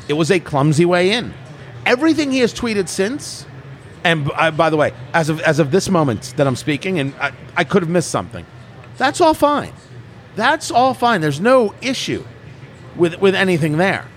[0.07, 1.33] It was a clumsy way in.
[1.85, 3.45] Everything he has tweeted since,
[4.03, 7.13] and uh, by the way, as of as of this moment that I'm speaking, and
[7.15, 8.45] I, I could have missed something.
[8.97, 9.73] That's all fine.
[10.35, 11.21] That's all fine.
[11.21, 12.23] There's no issue
[12.95, 14.07] with with anything there.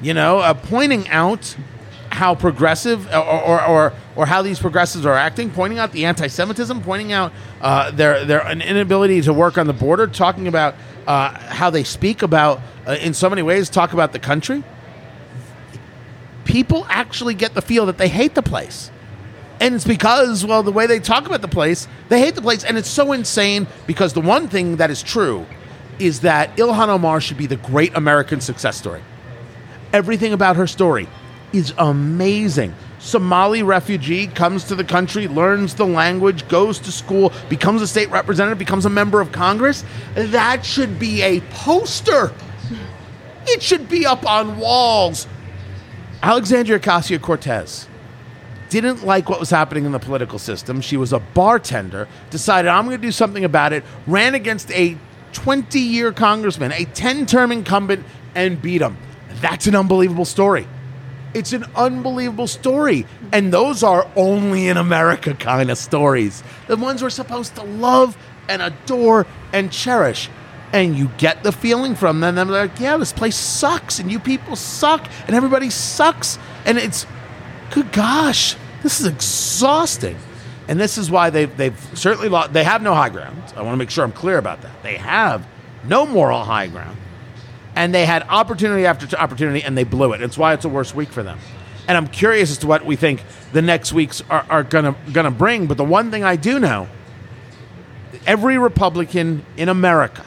[0.00, 1.56] You know, uh, pointing out
[2.10, 6.82] how progressive or, or, or, or, how these progressives are acting, pointing out the anti-Semitism,
[6.82, 10.74] pointing out uh, their their inability to work on the border, talking about
[11.06, 14.62] uh, how they speak about uh, in so many ways, talk about the country.
[16.44, 18.91] People actually get the feel that they hate the place.
[19.62, 22.64] And it's because, well, the way they talk about the place, they hate the place.
[22.64, 25.46] And it's so insane because the one thing that is true
[26.00, 29.00] is that Ilhan Omar should be the great American success story.
[29.92, 31.06] Everything about her story
[31.52, 32.74] is amazing.
[32.98, 38.10] Somali refugee comes to the country, learns the language, goes to school, becomes a state
[38.10, 39.84] representative, becomes a member of Congress.
[40.16, 42.32] That should be a poster.
[43.46, 45.28] It should be up on walls.
[46.20, 47.86] Alexandria Ocasio Cortez
[48.80, 50.80] didn't like what was happening in the political system.
[50.80, 54.96] She was a bartender, decided I'm going to do something about it, ran against a
[55.32, 58.04] 20 year congressman, a 10 term incumbent,
[58.34, 58.96] and beat him.
[59.40, 60.66] That's an unbelievable story.
[61.34, 63.06] It's an unbelievable story.
[63.32, 66.42] And those are only in America kind of stories.
[66.66, 68.16] The ones we're supposed to love
[68.48, 70.28] and adore and cherish.
[70.72, 72.34] And you get the feeling from them.
[72.34, 76.38] They're like, yeah, this place sucks, and you people suck, and everybody sucks.
[76.64, 77.06] And it's,
[77.72, 80.16] good gosh, this is exhausting.
[80.68, 83.42] And this is why they've, they've certainly lost, they have no high ground.
[83.56, 84.82] I want to make sure I'm clear about that.
[84.82, 85.46] They have
[85.84, 86.96] no moral high ground.
[87.74, 90.22] And they had opportunity after opportunity and they blew it.
[90.22, 91.38] It's why it's a worse week for them.
[91.88, 95.30] And I'm curious as to what we think the next weeks are, are gonna gonna
[95.30, 95.66] bring.
[95.66, 96.86] But the one thing I do know,
[98.26, 100.24] every Republican in America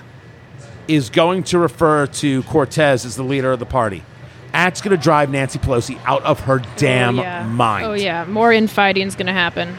[0.87, 4.03] is going to refer to Cortez as the leader of the party.
[4.55, 7.45] That's going to drive Nancy Pelosi out of her damn oh, yeah.
[7.45, 7.85] mind.
[7.85, 9.75] Oh yeah, more infighting is going to happen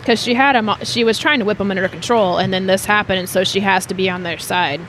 [0.00, 0.68] because she had him.
[0.82, 3.60] She was trying to whip him under control, and then this happened, and so she
[3.60, 4.80] has to be on their side.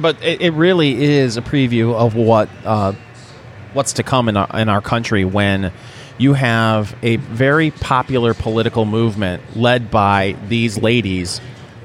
[0.00, 2.92] But it, it really is a preview of what uh,
[3.72, 5.72] what's to come in our, in our country when
[6.18, 11.40] you have a very popular political movement led by these ladies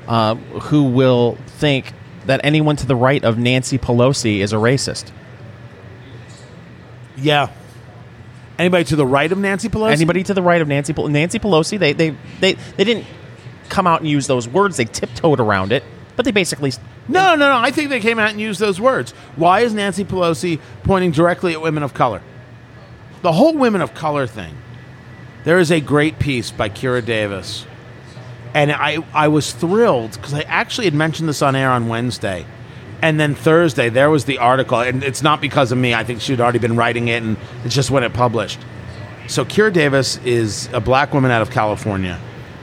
[0.07, 1.91] uh, who will think
[2.27, 5.11] that anyone to the right of Nancy Pelosi is a racist.
[7.17, 7.49] Yeah.
[8.59, 9.93] Anybody to the right of Nancy Pelosi?
[9.93, 11.79] Anybody to the right of Nancy Pel- Nancy Pelosi?
[11.79, 13.05] They they they they didn't
[13.69, 14.77] come out and use those words.
[14.77, 15.83] They tiptoed around it,
[16.15, 16.71] but they basically
[17.07, 17.57] No, no, no.
[17.57, 19.11] I think they came out and used those words.
[19.35, 22.21] Why is Nancy Pelosi pointing directly at women of color?
[23.23, 24.55] The whole women of color thing.
[25.45, 27.65] There is a great piece by Kira Davis.
[28.53, 32.45] And I, I was thrilled because I actually had mentioned this on air on Wednesday.
[33.03, 34.79] And then Thursday, there was the article.
[34.79, 35.93] And it's not because of me.
[35.93, 37.35] I think she'd already been writing it, and
[37.65, 38.59] it's just when it published.
[39.27, 42.17] So Kira Davis is a black woman out of California,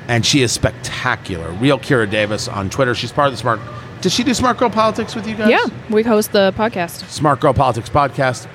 [0.09, 1.51] and she is spectacular.
[1.53, 2.95] Real Kira Davis on Twitter.
[2.95, 3.61] She's part of the Smart.
[4.01, 5.51] Does she do Smart Girl Politics with you guys?
[5.51, 7.07] Yeah, we host the podcast.
[7.11, 8.49] Smart Girl Politics podcast.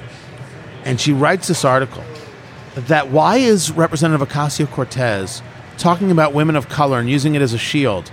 [0.85, 2.03] And she writes this article
[2.73, 5.43] that why is Representative Ocasio Cortez
[5.77, 8.11] talking about women of color and using it as a shield?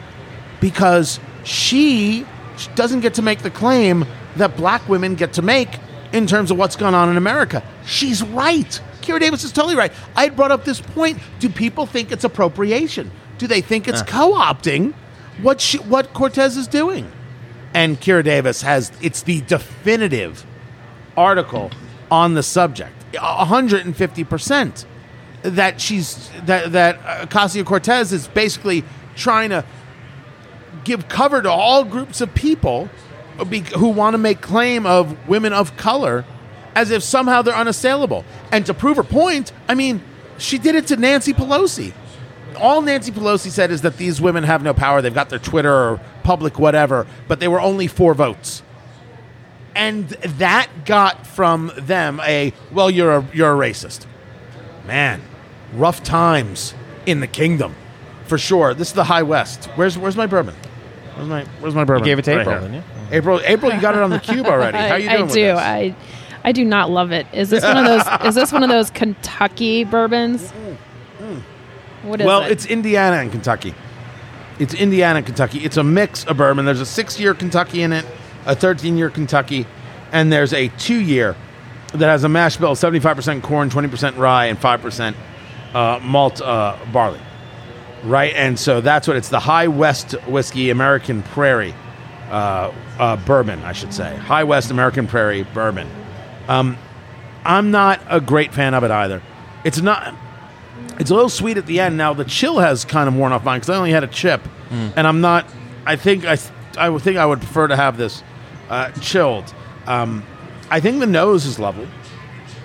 [0.61, 2.27] Because she
[2.75, 4.05] doesn't get to make the claim
[4.37, 5.79] that black women get to make
[6.13, 7.63] in terms of what's going on in America.
[7.87, 8.81] She's right.
[9.01, 9.93] Kira Davis is totally right.
[10.15, 11.19] I had brought up this point.
[11.41, 13.11] Do people think it's appropriation?
[13.39, 14.95] Do they think it's co opting
[15.41, 17.11] what, she, what Cortez is doing?
[17.75, 20.45] And Kira Davis has, it's the definitive
[21.17, 21.71] article
[22.11, 22.93] on the subject.
[23.15, 24.85] 150%
[25.43, 28.85] that she's, that, that uh, Ocasio Cortez is basically
[29.17, 29.65] trying to
[30.85, 32.89] give cover to all groups of people
[33.77, 36.25] who want to make claim of women of color
[36.75, 38.25] as if somehow they're unassailable.
[38.51, 40.03] And to prove her point, I mean,
[40.39, 41.93] she did it to Nancy Pelosi.
[42.57, 45.01] All Nancy Pelosi said is that these women have no power.
[45.01, 48.63] They've got their Twitter or public whatever, but they were only four votes.
[49.75, 54.07] And that got from them a, well, you're a, you're a racist.
[54.87, 55.23] Man,
[55.73, 56.75] rough times
[57.07, 57.75] in the kingdom,
[58.27, 58.75] for sure.
[58.75, 59.65] This is the High West.
[59.77, 60.55] Where's, where's my bourbon?
[61.29, 62.05] Where's my Where's my bourbon?
[62.05, 62.69] gave it to Right April, here.
[62.69, 63.17] didn't you?
[63.17, 64.79] April, April, you got it on the cube already.
[64.79, 65.43] How you I, doing I with do.
[65.43, 65.59] this?
[65.59, 65.95] I
[66.45, 67.27] I do not love it.
[67.33, 68.21] Is this one of those?
[68.27, 70.51] is this one of those Kentucky bourbons?
[72.03, 72.53] What is well, it?
[72.53, 73.75] it's Indiana and Kentucky.
[74.59, 75.61] It's Indiana, and Kentucky.
[75.61, 76.65] It's a mix of bourbon.
[76.65, 78.05] There's a six year Kentucky in it,
[78.45, 79.67] a 13 year Kentucky,
[80.13, 81.37] and there's a two year
[81.95, 85.15] that has a mash bill 75% corn, 20% rye, and 5%
[85.75, 87.21] uh, malt uh, barley.
[88.05, 88.35] Right?
[88.35, 91.75] And so that's what it's the High West Whiskey American Prairie
[92.31, 94.17] uh, uh, bourbon, I should say.
[94.17, 95.89] High West American Prairie bourbon.
[96.49, 96.77] Um,
[97.45, 99.23] I'm not a great fan of it either.
[99.65, 100.15] It's not.
[100.99, 101.97] It's a little sweet at the end.
[101.97, 104.41] Now the chill has kind of worn off mine because I only had a chip,
[104.71, 105.47] and I'm not.
[105.87, 106.37] I think I.
[106.79, 108.23] I would think I would prefer to have this
[108.71, 109.53] uh, chilled.
[109.87, 110.25] Um,
[110.71, 111.87] I think the nose is lovely,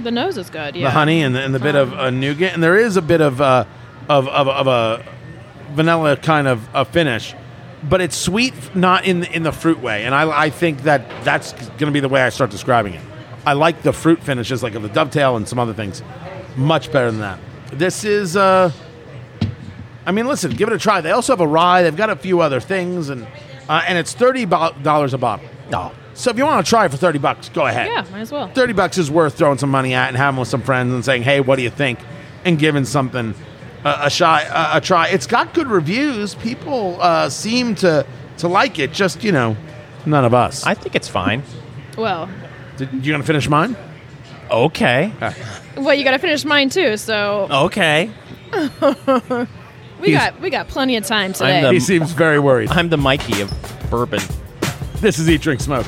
[0.02, 0.76] The nose is good.
[0.78, 0.86] Yeah.
[0.86, 3.20] the honey and the, and the bit of uh, nougat, and there is a bit
[3.20, 3.66] of uh,
[4.08, 5.04] of, of of a
[5.72, 7.36] vanilla kind of a finish,
[7.84, 10.06] but it's sweet, not in the, in the fruit way.
[10.06, 13.02] And I I think that that's going to be the way I start describing it.
[13.46, 16.04] I like the fruit finishes, like of the dovetail and some other things,
[16.56, 17.40] much better than that.
[17.72, 18.36] This is.
[18.36, 18.72] Uh,
[20.06, 21.02] I mean, listen, give it a try.
[21.02, 21.84] They also have a rye.
[21.84, 23.28] They've got a few other things, and
[23.70, 25.48] uh, and it's thirty dollars a bottle.
[25.74, 25.94] Oh.
[26.14, 27.88] So if you want to try it for thirty bucks, go ahead.
[27.88, 28.48] Yeah, might as well.
[28.48, 31.22] 30 bucks is worth throwing some money at and having with some friends and saying,
[31.22, 32.00] hey, what do you think?
[32.44, 33.36] And giving something
[34.02, 35.08] a, shy, a, a try.
[35.10, 36.36] It's got good reviews.
[36.36, 38.06] People uh, seem to,
[38.40, 39.56] to like it, just, you know,
[40.06, 40.66] none of us.
[40.66, 41.44] I think it's fine.
[41.98, 42.30] Well,
[42.78, 43.76] Did, you going to finish mine?
[44.52, 45.12] Okay.
[45.78, 46.98] well, you got to finish mine too.
[46.98, 48.10] So Okay.
[48.54, 51.62] we He's- got we got plenty of time today.
[51.62, 52.70] the- He seems very worried.
[52.70, 53.52] I'm the Mikey of
[53.90, 54.22] bourbon.
[54.96, 55.86] This is Eat, Drink, Smoke.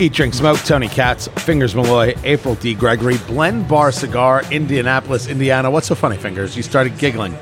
[0.00, 2.72] Eat, Drink, Smoke, Tony Katz, Fingers Malloy, April D.
[2.74, 5.72] Gregory, Blend Bar Cigar, Indianapolis, Indiana.
[5.72, 6.56] What's so funny, Fingers?
[6.56, 7.36] You started giggling.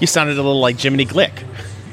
[0.00, 1.44] You sounded a little like Jiminy Glick.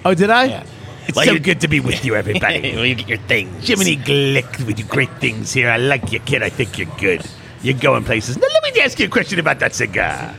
[0.04, 0.45] Oh, did I?
[0.45, 0.63] Yeah.
[1.08, 2.71] It's Like so good to be with you, everybody.
[2.76, 3.67] Well, you get your things.
[3.67, 5.69] Jiminy Glick with your great things here.
[5.69, 6.41] I like you, kid.
[6.41, 7.24] I think you're good.
[7.62, 8.38] You're going places.
[8.38, 10.34] Now, let me ask you a question about that cigar.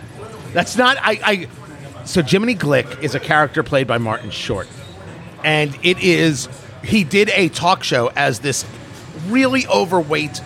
[0.52, 0.96] That's not.
[1.00, 1.20] I.
[1.24, 4.66] I so Jiminy Glick is a character played by Martin Short,
[5.44, 6.48] and it is.
[6.82, 8.64] He did a talk show as this
[9.28, 10.40] really overweight,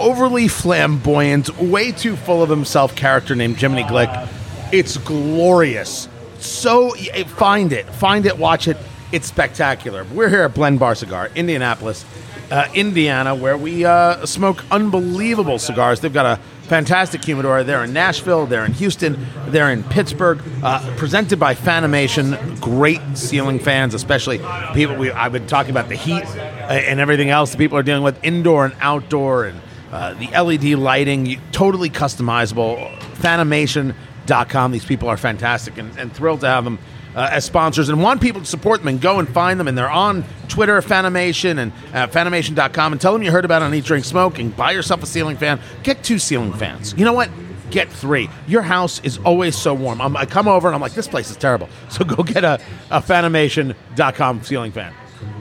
[0.00, 4.28] overly flamboyant, way too full of himself character named Jiminy Glick.
[4.72, 6.08] It's glorious.
[6.38, 6.90] So
[7.26, 8.76] find it, find it, watch it.
[9.12, 10.04] It's spectacular.
[10.04, 12.04] We're here at Blend Bar Cigar, Indianapolis,
[12.50, 16.00] uh, Indiana, where we uh, smoke unbelievable cigars.
[16.00, 16.40] They've got a
[16.72, 17.62] fantastic humidor.
[17.64, 20.40] They're in Nashville, they're in Houston, they're in Pittsburgh.
[20.62, 24.40] Uh, presented by Fanimation, great ceiling fans, especially
[24.72, 24.96] people.
[24.96, 28.02] We, I've been talking about the heat uh, and everything else that people are dealing
[28.02, 29.60] with, indoor and outdoor, and
[29.92, 32.90] uh, the LED lighting, totally customizable.
[33.16, 34.72] Fanimation.com.
[34.72, 36.78] These people are fantastic and, and thrilled to have them
[37.14, 39.68] uh, as sponsors and want people to support them and go and find them.
[39.68, 42.92] And they're on Twitter, Fanimation, and uh, Fanimation.com.
[42.92, 45.06] And tell them you heard about it on Eat, Drink, Smoke and buy yourself a
[45.06, 45.60] ceiling fan.
[45.82, 46.94] Get two ceiling fans.
[46.96, 47.30] You know what?
[47.70, 48.28] Get three.
[48.46, 50.00] Your house is always so warm.
[50.00, 51.68] I'm, I come over and I'm like, this place is terrible.
[51.90, 54.94] So go get a, a Fanimation.com ceiling fan.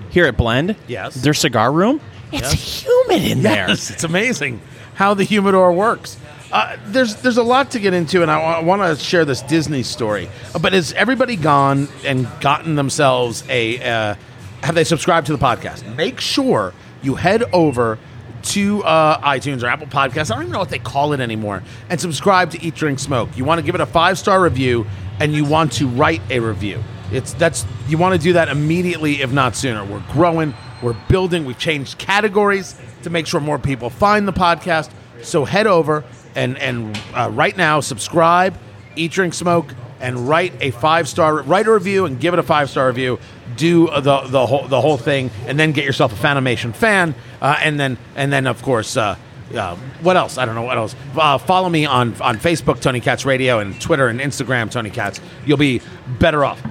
[0.10, 1.16] Here at Blend, Yes.
[1.16, 2.02] their cigar room,
[2.34, 2.52] it's
[2.84, 3.70] humid in there.
[3.70, 4.62] It's amazing
[4.96, 6.18] how the humidor works.
[6.52, 9.84] Uh, there's there's a lot to get into, and I, want to share this Disney
[9.84, 10.30] story.
[10.60, 13.82] But has everybody gone and gotten themselves a?
[13.82, 14.16] Uh,
[14.62, 15.96] have they subscribed to the podcast?
[15.96, 17.98] Make sure you head over
[18.44, 20.30] to uh, iTunes or Apple Podcasts.
[20.30, 23.30] I don't even know what they call it anymore, and subscribe to Eat, Drink, Smoke.
[23.38, 24.86] You want to give it a five star review,
[25.22, 26.84] and you want to write a review.
[27.14, 29.86] It's that's you want to do that immediately, if not sooner.
[29.86, 34.92] We're growing, we're building, we've changed categories to make sure more people find the podcast.
[35.22, 36.04] So head over
[36.36, 38.58] and and uh, right now subscribe,
[38.96, 42.44] eat, drink, smoke, and write a five star, write a review and give it a
[42.44, 43.20] five star review.
[43.56, 47.58] Do the the whole the whole thing, and then get yourself a Fanimation fan, uh,
[47.62, 48.98] and then and then of course.
[48.98, 49.16] Uh,
[49.56, 50.38] uh, what else?
[50.38, 50.96] I don't know what else.
[51.14, 55.20] Uh, follow me on on Facebook, Tony Katz Radio, and Twitter and Instagram, Tony Katz.
[55.46, 55.82] You'll be
[56.20, 56.62] better off.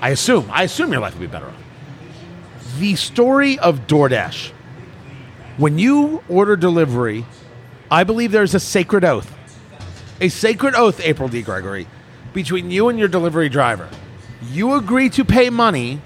[0.00, 0.50] I assume.
[0.52, 1.62] I assume your life will be better off.
[2.78, 4.50] The story of DoorDash.
[5.56, 7.24] When you order delivery,
[7.92, 9.30] I believe there's a sacred oath.
[10.22, 11.42] A sacred oath, April D.
[11.42, 11.86] Gregory,
[12.32, 13.86] between you and your delivery driver.
[14.50, 16.00] You agree to pay money,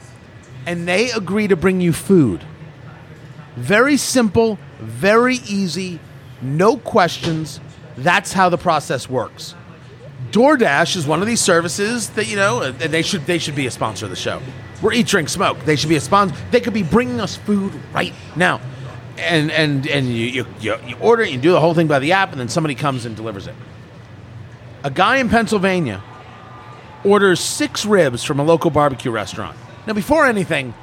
[0.67, 2.43] and they agree to bring you food.
[3.55, 6.01] Very simple, very easy,
[6.43, 7.61] no questions.
[7.97, 9.55] That's how the process works.
[10.33, 13.69] DoorDash is one of these services that you know, and they should they should be
[13.69, 14.43] a sponsor of the show.
[14.83, 15.61] We're Eat Drink Smoke.
[15.61, 16.35] They should be a sponsor.
[16.51, 18.61] They could be bringing us food right now,
[19.19, 22.13] and and and you you, you, order it, you do the whole thing by the
[22.13, 23.55] app, and then somebody comes and delivers it.
[24.85, 26.03] A guy in Pennsylvania
[27.05, 29.57] orders six ribs from a local barbecue restaurant.
[29.87, 30.75] Now, before anything,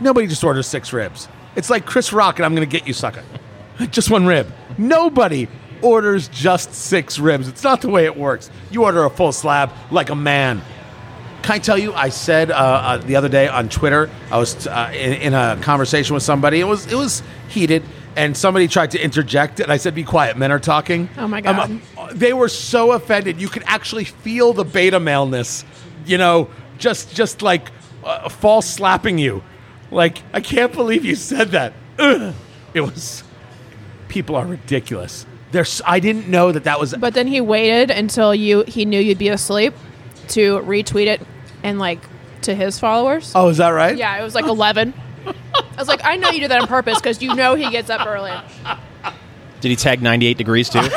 [0.00, 1.28] nobody just orders six ribs.
[1.56, 3.24] It's like Chris Rock and I'm going to get you, sucker.
[3.90, 4.50] just one rib.
[4.78, 5.48] Nobody
[5.82, 7.48] orders just six ribs.
[7.48, 8.50] It's not the way it works.
[8.70, 10.62] You order a full slab like a man.
[11.42, 11.92] Can I tell you?
[11.92, 14.08] I said uh, uh, the other day on Twitter.
[14.30, 16.60] I was uh, in, in a conversation with somebody.
[16.60, 17.82] It was it was heated,
[18.16, 20.36] and somebody tried to interject, and I said, "Be quiet.
[20.36, 22.10] Men are talking." Oh, my Um, God.
[22.12, 23.40] they were so offended.
[23.40, 25.64] You could actually feel the beta maleness.
[26.06, 27.70] You know, just just like
[28.04, 29.42] uh, false slapping you.
[29.90, 31.72] Like I can't believe you said that.
[31.98, 32.34] Ugh.
[32.72, 33.24] It was.
[34.08, 35.26] People are ridiculous.
[35.50, 35.82] There's.
[35.84, 36.94] I didn't know that that was.
[36.94, 39.74] But then he waited until you he knew you'd be asleep
[40.28, 41.20] to retweet it
[41.62, 42.00] and like
[42.42, 43.32] to his followers.
[43.34, 43.96] Oh, is that right?
[43.96, 44.94] Yeah, it was like 11.
[45.26, 45.34] I
[45.78, 48.06] was like, I know you did that on purpose because you know he gets up
[48.06, 48.32] early.
[49.60, 50.80] Did he tag 98 degrees too?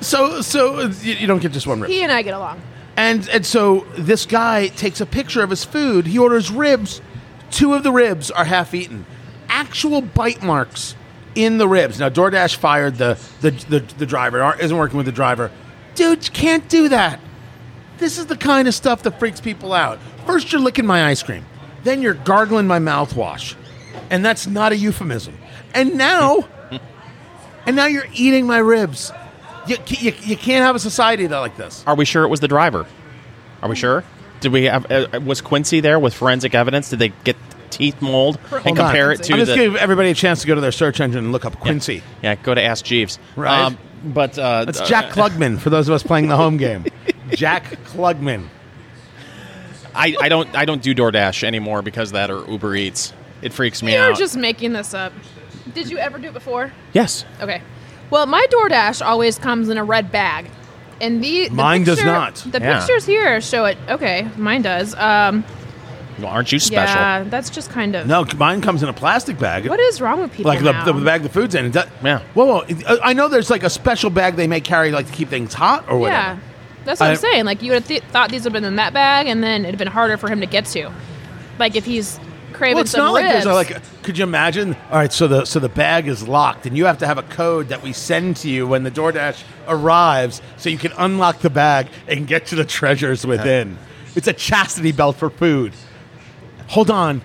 [0.00, 1.90] So so uh, you, you don't get just one rib.
[1.90, 2.62] He and I get along.
[2.96, 6.06] And and so this guy takes a picture of his food.
[6.06, 7.02] He orders ribs.
[7.50, 9.04] Two of the ribs are half eaten.
[9.48, 10.94] Actual bite marks
[11.34, 11.98] in the ribs.
[12.00, 14.42] Now DoorDash fired the the the, the driver.
[14.42, 15.50] or Isn't working with the driver.
[15.98, 17.18] Dude, you can't do that.
[17.98, 19.98] This is the kind of stuff that freaks people out.
[20.26, 21.44] First, you're licking my ice cream.
[21.82, 23.56] Then you're gargling my mouthwash,
[24.08, 25.36] and that's not a euphemism.
[25.74, 26.48] And now,
[27.66, 29.10] and now you're eating my ribs.
[29.66, 31.82] You, you, you can't have a society that like this.
[31.84, 32.86] Are we sure it was the driver?
[33.60, 33.78] Are we mm.
[33.78, 34.04] sure?
[34.38, 34.88] Did we have?
[34.88, 36.90] Uh, uh, was Quincy there with forensic evidence?
[36.90, 37.36] Did they get
[37.70, 38.86] teeth mold and Hold on.
[38.86, 39.56] compare it to I'm just the?
[39.56, 42.04] giving everybody a chance to go to their search engine and look up Quincy.
[42.22, 43.18] Yeah, go to Ask Jeeves.
[43.34, 43.64] Right.
[43.64, 46.84] Um, but uh, That's uh, Jack Klugman for those of us playing the home game.
[47.30, 48.46] Jack Klugman.
[49.94, 53.12] I, I don't I don't do DoorDash anymore because of that or Uber Eats.
[53.42, 54.18] It freaks me You're out.
[54.18, 55.12] just making this up.
[55.74, 56.72] Did you ever do it before?
[56.92, 57.24] yes.
[57.40, 57.62] Okay.
[58.10, 60.50] Well, my DoorDash always comes in a red bag.
[61.00, 62.34] And the, the Mine does picture- not.
[62.36, 62.78] The Yeah.
[62.80, 63.76] pictures here show it.
[63.88, 64.94] Okay, mine does.
[64.96, 65.44] Um,
[66.18, 66.96] Well, aren't you special?
[66.96, 68.06] yeah, that's just kind of.
[68.06, 69.68] No, mine comes in a plastic bag.
[69.68, 70.84] What is wrong with people like the, now?
[70.84, 71.66] the bag the food's in.
[71.66, 72.20] It does- Yeah.
[72.34, 72.64] Whoa, whoa.
[72.86, 75.54] uh, I know there's like a special bag they may carry like to keep things
[75.54, 76.18] hot or whatever.
[76.20, 76.38] Yeah,
[76.84, 77.44] that's what I, I- am saying.
[77.44, 79.62] Like you would have th- thought these would have been in that bag, and then
[79.62, 80.90] it'd have been harder for him to get to.
[81.58, 82.18] Like if he's
[82.52, 83.34] craving Well, it's some not like ribs.
[83.44, 84.02] there's a, like.
[84.02, 84.74] Could you imagine?
[84.90, 87.22] All right, so the so the bag is locked, and you have to have a
[87.22, 91.50] code that we send to you when the DoorDash arrives, so you can unlock the
[91.50, 93.76] bag and get to the treasures within.
[94.16, 95.72] It's a chastity belt for food.
[96.68, 97.22] Hold on,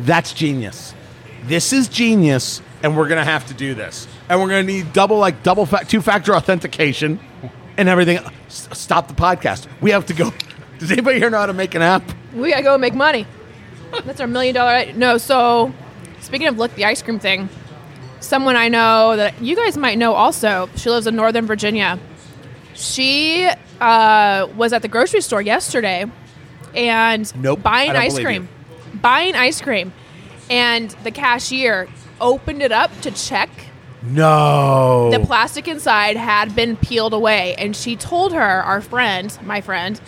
[0.00, 0.94] that's genius.
[1.44, 5.18] This is genius, and we're gonna have to do this, and we're gonna need double
[5.18, 7.18] like double fa- two factor authentication
[7.76, 8.18] and everything.
[8.48, 9.66] S- stop the podcast.
[9.80, 10.32] We have to go.
[10.78, 12.02] Does anybody here know how to make an app?
[12.34, 13.26] we gotta go and make money.
[14.04, 14.72] That's our million dollar.
[14.72, 15.72] i- No, so
[16.20, 17.48] speaking of look the ice cream thing,
[18.20, 20.68] someone I know that you guys might know also.
[20.76, 21.98] She lives in Northern Virginia.
[22.74, 23.48] She
[23.80, 26.04] uh, was at the grocery store yesterday
[26.74, 28.48] and Nope, buying ice cream,
[28.94, 29.92] buying ice cream,
[30.50, 31.88] and the cashier
[32.20, 33.50] opened it up to check
[34.02, 35.10] No.
[35.10, 40.00] the plastic inside had been peeled away and she told her our friend my friend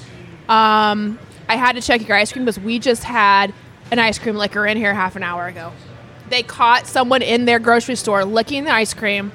[0.48, 1.18] um,
[1.48, 3.52] i had to check your ice cream because we just had
[3.90, 5.72] an ice cream licker in here half an hour ago
[6.30, 9.32] they caught someone in their grocery store licking the ice cream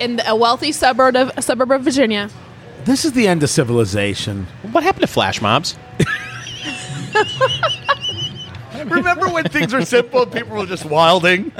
[0.00, 2.28] in the, a wealthy suburb of a suburb of virginia
[2.86, 4.46] This is the end of civilization.
[4.72, 5.76] What happened to flash mobs?
[8.90, 11.52] Remember when things were simple and people were just wilding?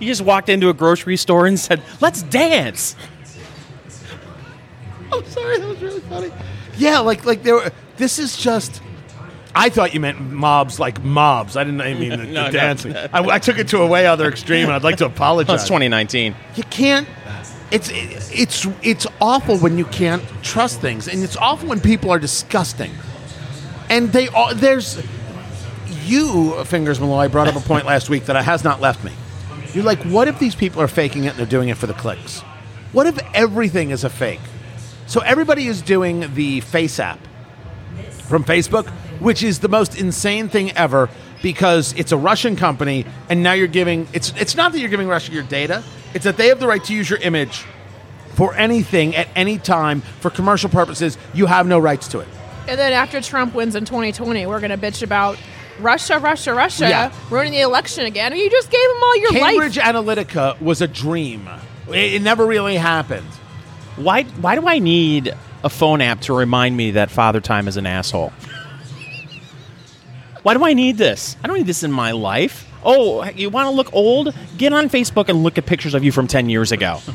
[0.00, 2.94] You just walked into a grocery store and said, "Let's dance."
[5.12, 6.30] I'm sorry, that was really funny.
[6.76, 7.54] Yeah, like like there.
[7.54, 8.82] Were, this is just.
[9.54, 11.56] I thought you meant mobs, like mobs.
[11.56, 12.50] I didn't I mean the, the No, no.
[12.52, 12.94] dancing.
[12.96, 15.48] I, I took it to a way other extreme, and I'd like to apologize.
[15.58, 16.34] That's 2019.
[16.54, 17.08] You can't.
[17.70, 22.18] It's it's it's awful when you can't trust things, and it's awful when people are
[22.18, 22.92] disgusting.
[23.90, 25.02] And they are there's
[26.08, 29.12] you fingers Malloy brought up a point last week that has not left me.
[29.74, 31.94] You're like, what if these people are faking it and they're doing it for the
[31.94, 32.40] clicks?
[32.92, 34.40] What if everything is a fake?
[35.06, 37.18] So everybody is doing the FaceApp
[38.28, 38.88] from Facebook,
[39.20, 41.10] which is the most insane thing ever
[41.42, 45.08] because it's a Russian company, and now you're giving it's it's not that you're giving
[45.08, 45.84] Russia your data,
[46.14, 47.64] it's that they have the right to use your image
[48.34, 51.16] for anything at any time for commercial purposes.
[51.34, 52.28] You have no rights to it.
[52.68, 55.38] and then after trump wins in 2020 we're going to bitch about
[55.80, 57.12] russia russia russia Yeah.
[57.30, 60.88] ruining the election again you just gave them all your Cambridge life Analytica was a
[60.88, 61.48] dream.
[61.88, 63.26] It, it never really happened.
[63.96, 64.24] Why?
[64.24, 67.86] Why do I need a phone app to remind me that Father Time is an
[67.86, 68.32] asshole?
[70.42, 71.36] Why do I need this?
[71.42, 72.66] I don't need this in my life.
[72.84, 74.34] Oh, you want to look old?
[74.56, 77.00] Get on Facebook and look at pictures of you from 10 years ago.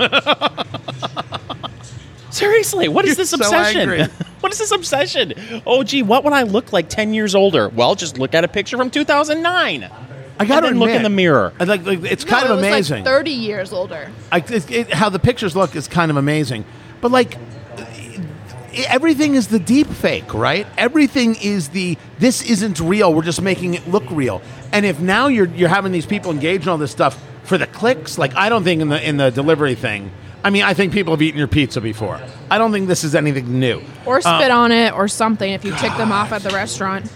[2.33, 4.09] Seriously, what is You're this so obsession?
[4.39, 5.33] what is this obsession?
[5.67, 7.69] Oh, gee, what would I look like 10 years older?
[7.69, 9.83] Well, just look at a picture from 2009.
[9.83, 9.91] I
[10.39, 11.53] I got to look in the mirror.
[11.59, 12.95] Like, like it's No, kind it of was amazing.
[12.97, 14.11] Like Thirty years older.
[14.31, 16.65] I, it, it- how the pictures look is kind of amazing.
[17.01, 17.37] But like
[17.77, 20.65] i- everything is the deep fake, right?
[20.75, 23.13] Everything is the this isn't real.
[23.13, 24.41] We're just making it look real.
[24.71, 27.67] And if now you're you're having these people engage in all this stuff for the
[27.67, 30.11] clicks, like I don't think in the in the delivery thing.
[30.43, 32.19] I mean, I think people have eaten your pizza before.
[32.51, 33.81] I don't think this is anything new.
[34.05, 37.11] Or uh, spit on it or something if you tick them off at the restaurant.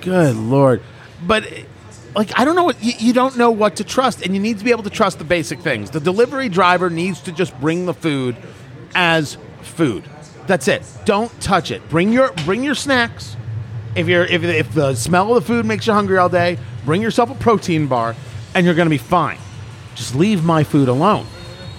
[0.00, 0.82] Good lord.
[1.24, 1.48] But
[2.16, 4.58] like I don't know what you, you don't know what to trust and you need
[4.58, 5.90] to be able to trust the basic things.
[5.90, 8.36] The delivery driver needs to just bring the food
[8.94, 10.04] as food.
[10.46, 10.82] That's it.
[11.04, 11.88] Don't touch it.
[11.88, 13.36] Bring your bring your snacks.
[13.94, 17.00] If you're if, if the smell of the food makes you hungry all day, bring
[17.00, 18.16] yourself a protein bar
[18.54, 19.38] and you're going to be fine.
[19.94, 21.26] Just leave my food alone.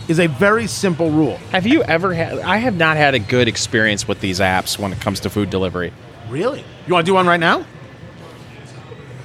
[0.07, 1.37] Is a very simple rule.
[1.51, 2.39] Have you ever had?
[2.39, 5.49] I have not had a good experience with these apps when it comes to food
[5.49, 5.91] delivery.
[6.29, 6.63] Really?
[6.87, 7.65] You want to do one right now?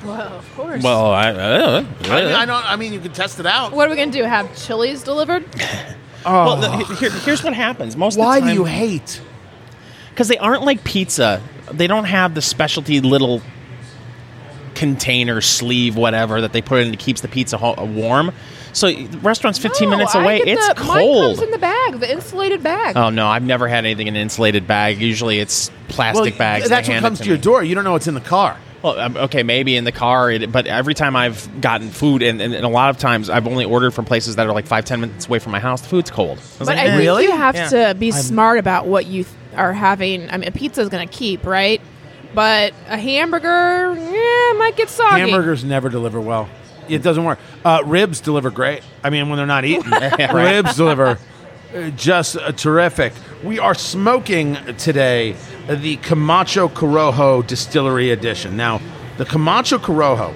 [0.05, 0.83] Well, of course.
[0.83, 3.73] Well, I, uh, I, I don't I mean you can test it out.
[3.73, 4.25] what are we gonna do?
[4.25, 5.45] Have chilies delivered?
[6.25, 7.97] well, the- here- here's what happens.
[7.97, 9.21] Most Why of the do you hate?
[10.11, 11.43] Because they aren't like pizza.
[11.71, 13.43] They don't have the specialty little
[14.75, 18.33] container sleeve, whatever that they put in that keeps the pizza ho- warm.
[18.73, 20.39] So the restaurant's 15 No, minutes I away.
[20.39, 21.37] get It's the, Mine cold.
[21.37, 22.97] comes in the bag, the insulated bag.
[22.97, 25.01] Oh no, I've never had anything in an insulated bag.
[25.01, 26.69] Usually it's plastic bags.
[26.69, 27.63] That's they what comes to, to your door.
[27.65, 28.57] You don't know what's in the car.
[28.83, 32.41] Well, um, okay, maybe in the car, it, but every time I've gotten food, and,
[32.41, 34.87] and, and a lot of times I've only ordered from places that are like five,
[34.87, 35.83] ten minutes away from my house.
[35.83, 36.39] The food's cold.
[36.39, 37.25] I was but like, I think Really?
[37.25, 37.69] you have Yeah.
[37.91, 40.31] to be smart about what you th- are having.
[40.31, 41.81] I mean, a pizza is gonna keep, right?
[42.35, 45.21] But a hamburger, yeah, might get soggy.
[45.21, 46.49] Hamburgers never deliver well.
[46.91, 47.39] It doesn't work.
[47.65, 48.83] Uh, ribs deliver great.
[49.03, 49.91] I mean, when they're not eaten,
[50.35, 51.19] ribs deliver
[51.75, 53.13] uh, just uh, terrific.
[53.45, 55.37] We are smoking today
[55.69, 58.57] the Camacho Corojo Distillery Edition.
[58.57, 58.81] Now,
[59.19, 60.35] the Camacho Corojo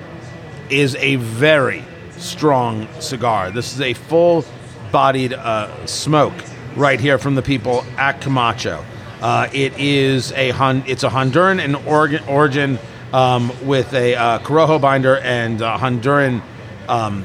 [0.70, 3.50] is a very strong cigar.
[3.50, 4.44] This is a full
[4.92, 6.34] bodied uh, smoke
[6.76, 8.84] right here from the people at Camacho.
[9.20, 12.78] Uh, it is a Hon- it's a Honduran and origin, origin
[13.14, 16.42] um, with a uh, Corojo binder and Honduran
[16.88, 17.24] um,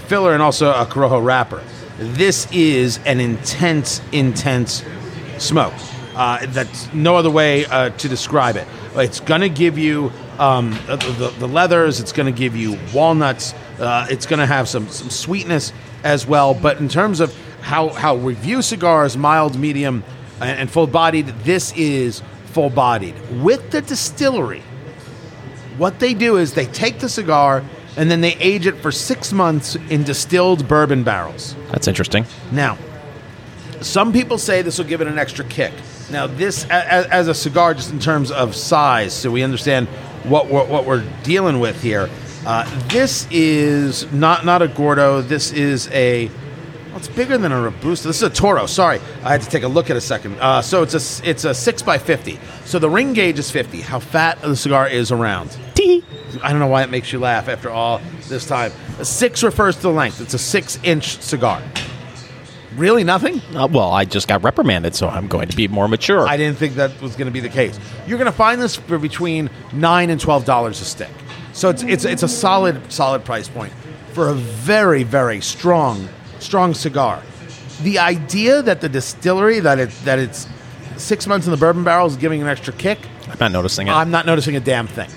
[0.00, 1.62] filler and also a Corojo wrapper.
[1.98, 4.82] This is an intense, intense
[5.36, 5.74] smoke.
[6.14, 8.66] Uh, that's no other way uh, to describe it.
[8.96, 12.00] It's going to give you um, the, the, the leathers.
[12.00, 13.52] It's going to give you walnuts.
[13.78, 16.54] Uh, it's going to have some, some sweetness as well.
[16.54, 20.02] But in terms of how, how we view cigars, mild, medium,
[20.40, 23.14] and, and full bodied, this is full bodied.
[23.42, 24.62] With the distillery,
[25.80, 27.64] what they do is they take the cigar
[27.96, 31.56] and then they age it for six months in distilled bourbon barrels.
[31.72, 32.26] That's interesting.
[32.52, 32.76] Now,
[33.80, 35.72] some people say this will give it an extra kick.
[36.10, 39.88] Now, this a- a- as a cigar, just in terms of size, so we understand
[40.24, 42.10] what we're, what we're dealing with here.
[42.44, 45.22] Uh, this is not not a Gordo.
[45.22, 46.30] This is a
[46.90, 48.08] well, it's bigger than a Robusto.
[48.08, 48.66] This is a Toro.
[48.66, 50.38] Sorry, I had to take a look at a second.
[50.40, 52.38] Uh, so it's a it's a six by fifty.
[52.64, 53.80] So the ring gauge is fifty.
[53.80, 55.56] How fat the cigar is around?
[55.74, 56.04] Tee.
[56.42, 58.72] I don't know why it makes you laugh after all this time.
[58.98, 60.20] A six refers to the length.
[60.20, 61.62] It's a six inch cigar.
[62.76, 63.40] Really, nothing?
[63.54, 66.26] Uh, well, I just got reprimanded, so I'm going to be more mature.
[66.28, 67.78] I didn't think that was going to be the case.
[68.06, 71.10] You're going to find this for between nine and twelve dollars a stick.
[71.52, 73.72] So it's it's it's a solid solid price point
[74.12, 76.08] for a very very strong
[76.40, 77.22] strong cigar.
[77.82, 80.46] The idea that the distillery that it that it's
[80.96, 82.98] six months in the bourbon barrel is giving an extra kick.
[83.28, 83.92] I'm not noticing it.
[83.92, 85.08] I'm not noticing a damn thing.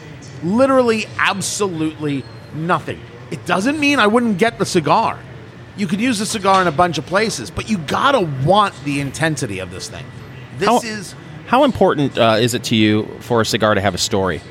[0.43, 2.99] Literally, absolutely nothing.
[3.32, 5.19] It doesn't mean I wouldn't get the cigar.
[5.76, 8.99] You could use the cigar in a bunch of places, but you gotta want the
[8.99, 10.05] intensity of this thing.
[10.57, 11.15] This how, is
[11.47, 14.41] how important uh, is it to you for a cigar to have a story?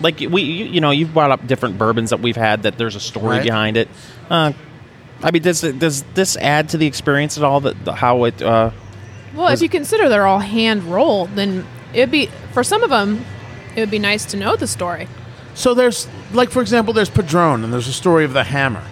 [0.00, 2.96] Like we, you, you know, you've brought up different bourbons that we've had that there's
[2.96, 3.42] a story Right.
[3.42, 3.88] behind it.
[4.28, 4.52] Uh,
[5.22, 7.60] I mean, does does this add to the experience at all?
[7.60, 8.40] That how it?
[8.42, 8.70] Uh,
[9.34, 13.24] Well, if you consider they're all hand rolled, then it'd be for some of them,
[13.74, 15.08] it would be nice to know the story.
[15.54, 18.82] So there's like for example, there's Padrón, and there's a story of the hammer,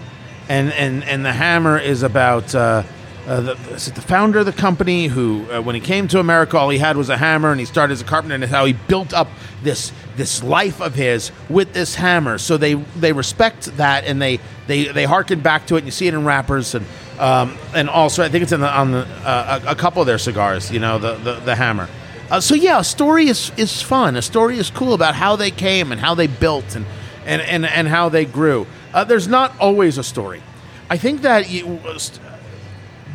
[0.49, 2.83] and and and the hammer is about uh,
[3.27, 3.55] uh, the,
[3.95, 6.97] the founder of the company who, uh, when he came to America, all he had
[6.97, 9.29] was a hammer, and he started as a carpenter, and how he built up
[9.63, 12.37] this this life of his with this hammer.
[12.37, 15.79] So they they respect that, and they they they harken back to it.
[15.79, 16.85] And you see it in wrappers, and
[17.19, 20.07] um, and also I think it's in the, on the uh, a, a couple of
[20.07, 20.71] their cigars.
[20.71, 21.89] You know, the the, the hammer.
[22.31, 24.17] Uh, so yeah, a story is is fun.
[24.17, 26.85] A story is cool about how they came and how they built and
[27.25, 28.67] and and, and how they grew.
[28.93, 30.43] Uh, there's not always a story.
[30.91, 31.81] I think that you,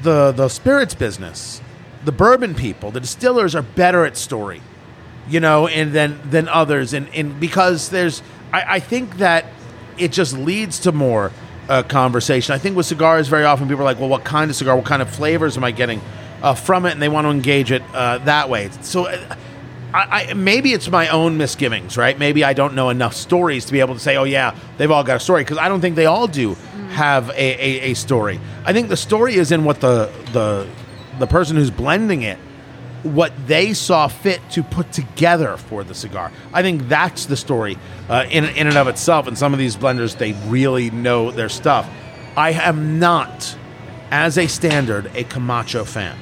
[0.04, 1.62] the the spirits business,
[2.06, 4.62] the bourbon people, the distillers are better at story,
[5.30, 8.22] you know, and then than others, and and because there's,
[8.54, 9.46] I, I think that
[9.98, 11.32] it just leads to more
[11.68, 12.56] uh, conversation.
[12.56, 14.86] I think with cigars, very often people are like, well, what kind of cigar, what
[14.86, 16.02] kind of flavors am I getting
[16.42, 16.94] uh, from it?
[16.94, 18.70] And they want to engage it uh, that way.
[18.82, 19.36] So uh,
[19.94, 22.18] I, I, maybe it's my own misgivings, right?
[22.18, 25.04] Maybe I don't know enough stories to be able to say, oh, yeah, they've all
[25.04, 26.56] got a story, because I don't think they all do
[26.90, 28.40] have a, a, a story.
[28.66, 30.68] I think the story is in what the, the,
[31.20, 32.38] the person who's blending it
[33.04, 36.32] what they saw fit to put together for the cigar.
[36.54, 37.78] I think that's the story
[38.10, 39.28] uh, in, in and of itself.
[39.28, 41.90] And some of these blenders, they really know their stuff.
[42.36, 43.56] I am not,
[44.12, 46.18] as a standard, a Camacho fan.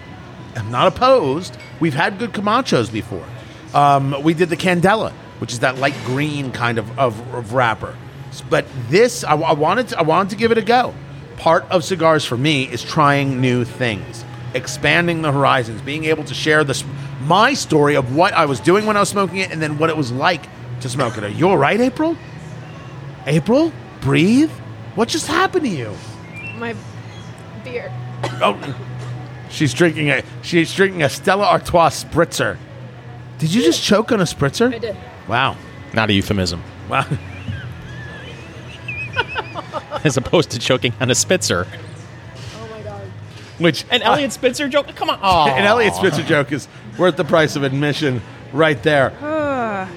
[0.55, 1.57] I'm not opposed.
[1.80, 3.26] We've had good Camachos before.
[3.74, 7.95] Um, we did the Candela, which is that light green kind of, of, of wrapper.
[8.42, 10.94] But this, I, I wanted to, I wanted to give it a go.
[11.38, 14.24] Part of cigars for me is trying new things
[14.54, 16.84] expanding the horizons, being able to share this
[17.22, 19.90] my story of what I was doing when I was smoking it, and then what
[19.90, 20.46] it was like
[20.82, 21.24] to smoke it.
[21.24, 22.18] Are you all right, April?
[23.26, 23.72] April,
[24.02, 24.50] breathe.
[24.96, 25.94] What just happened to you?
[26.56, 26.76] My
[27.64, 27.92] beer.
[28.42, 28.58] Oh,
[29.50, 32.58] she's drinking a she's drinking a Stella Artois spritzer.
[33.38, 34.74] Did you just choke on a spritzer?
[34.74, 34.98] I did.
[35.28, 35.56] Wow,
[35.94, 36.64] Not a euphemism.
[36.90, 37.06] wow.
[40.03, 41.67] As opposed to choking on a Spitzer.
[42.55, 43.03] Oh my god.
[43.59, 44.88] Which An Eliot Spitzer joke?
[44.95, 45.19] Come on.
[45.21, 45.47] Oh.
[45.47, 46.67] an Eliot Spitzer joke is
[46.97, 48.21] worth the price of admission
[48.53, 49.13] right there.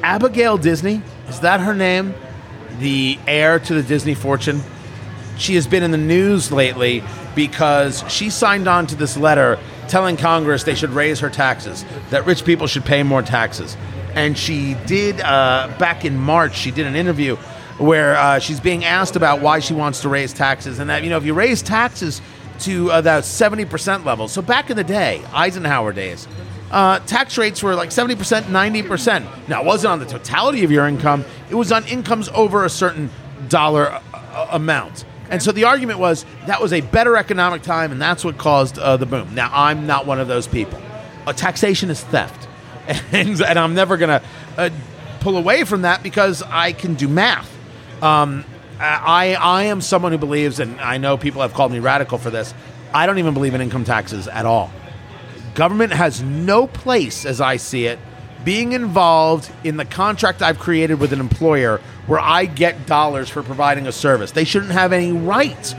[0.03, 2.15] Abigail Disney, is that her name?
[2.79, 4.61] The heir to the Disney fortune?
[5.37, 7.03] She has been in the news lately
[7.35, 9.59] because she signed on to this letter
[9.89, 13.77] telling Congress they should raise her taxes, that rich people should pay more taxes.
[14.15, 17.37] And she did, uh, back in March, she did an interview
[17.81, 20.79] where uh, she's being asked about why she wants to raise taxes.
[20.79, 22.21] And that, you know, if you raise taxes
[22.61, 26.29] to uh, that 70% level, so back in the day, Eisenhower days,
[26.71, 29.49] uh, tax rates were like 70%, 90%.
[29.49, 32.71] Now, it wasn't on the totality of your income, it was on incomes over a
[32.71, 33.09] certain
[33.49, 35.07] dollar uh, amount.
[35.31, 38.79] And so the argument was that was a better economic time, and that's what caused
[38.79, 39.35] uh, the boom.
[39.35, 40.81] Now, I'm not one of those people.
[41.27, 42.49] Uh, taxation is theft.
[43.13, 44.23] And, and I'm never going to
[44.57, 44.71] uh,
[45.21, 47.60] pull away from that because I can do math.
[48.03, 48.45] Um,
[48.79, 52.31] I, I am someone who believes, and I know people have called me radical for
[52.31, 52.55] this,
[52.95, 54.73] I don't even believe in income taxes at all
[55.55, 57.99] government has no place, as I see it,
[58.45, 63.43] being involved in the contract I've created with an employer where I get dollars for
[63.43, 64.33] providing a service.
[64.33, 65.75] They shouldn't have any right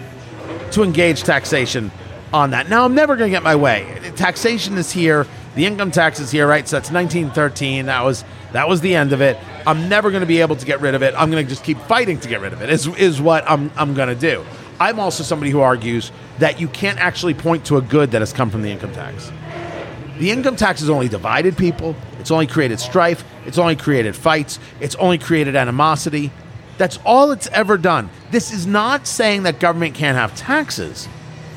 [0.72, 1.92] to engage taxation
[2.32, 2.70] on that.
[2.70, 4.12] Now, I'm never going to get my way.
[4.16, 5.26] Taxation is here.
[5.56, 6.68] The income tax is here, right?
[6.68, 7.88] So that's 1913.
[7.88, 9.38] That was that was the end of it.
[9.66, 11.14] I'm never going to be able to get rid of it.
[11.18, 12.70] I'm going to just keep fighting to get rid of it.
[12.70, 14.46] Is is what I'm I'm going to do.
[14.80, 18.34] I'm also somebody who argues that you can't actually point to a good that has
[18.34, 19.32] come from the income tax.
[20.18, 21.96] The income tax has only divided people.
[22.20, 23.24] It's only created strife.
[23.46, 24.60] It's only created fights.
[24.80, 26.32] It's only created animosity.
[26.78, 28.10] That's all it's ever done.
[28.32, 31.08] This is not saying that government can't have taxes.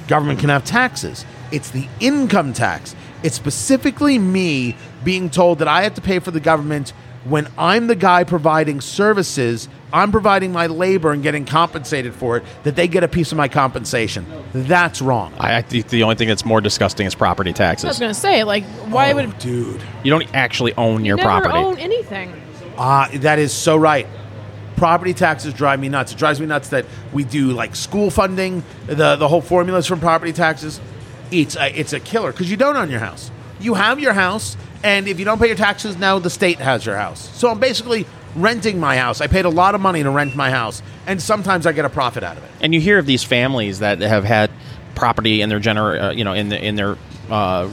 [0.06, 1.24] Government can have taxes.
[1.50, 2.94] It's the income tax.
[3.22, 6.92] It's specifically me being told that I have to pay for the government
[7.24, 12.44] when I'm the guy providing services, I'm providing my labor and getting compensated for it,
[12.64, 14.26] that they get a piece of my compensation.
[14.52, 15.32] That's wrong.
[15.38, 17.84] I, I think the only thing that's more disgusting is property taxes.
[17.84, 19.80] I was gonna say, like, why Oh, would dude?
[20.02, 21.54] You don't actually own your never property.
[21.56, 22.32] own anything?
[22.76, 24.06] Ah, that is so right.
[24.76, 26.12] Property taxes drive me nuts.
[26.12, 30.00] It drives me nuts that we do like school funding, the the whole formulas from
[30.00, 30.80] property taxes.
[31.30, 33.30] It's a, it's a killer because you don't own your house.
[33.64, 36.84] You have your house, and if you don't pay your taxes, now the state has
[36.84, 37.30] your house.
[37.34, 38.04] So I'm basically
[38.36, 39.22] renting my house.
[39.22, 41.88] I paid a lot of money to rent my house, and sometimes I get a
[41.88, 42.50] profit out of it.
[42.60, 44.50] and you hear of these families that have had
[44.94, 46.98] property in their gener- uh, you know, in the in their
[47.30, 47.68] uh,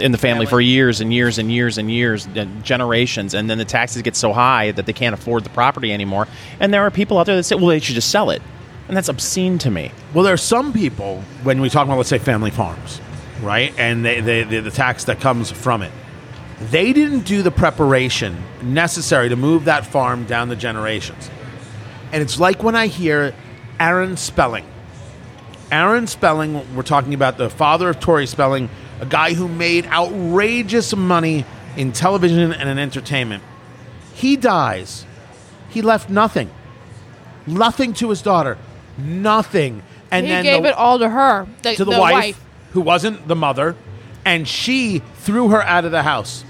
[0.00, 3.56] in the family for years and years and years and years, uh, generations, and then
[3.58, 6.26] the taxes get so high that they can't afford the property anymore.
[6.58, 8.42] And there are people out there that say, "Well, they should just sell it,"
[8.88, 9.92] and that's obscene to me.
[10.12, 13.00] Well, there are some people when we talk about, let's say, family farms,
[13.42, 15.92] right, and they, they, the, the tax that comes from it.
[16.70, 21.30] They didn't do the preparation necessary to move that farm down the generations.
[22.12, 23.34] And it's like when I hear
[23.78, 24.64] Aaron Spelling.
[25.70, 28.70] Aaron Spelling, we're talking about the father of Tori Spelling,
[29.00, 31.44] a guy who made outrageous money
[31.76, 33.42] in television and in entertainment.
[34.14, 35.04] He dies.
[35.68, 36.50] He left nothing.
[37.46, 38.56] Nothing to his daughter.
[38.96, 39.82] Nothing.
[40.10, 42.40] And he then gave the- it all to her, the, to the, the wife,
[42.76, 43.74] who wasn't the mother,
[44.26, 46.44] and she threw her out of the house.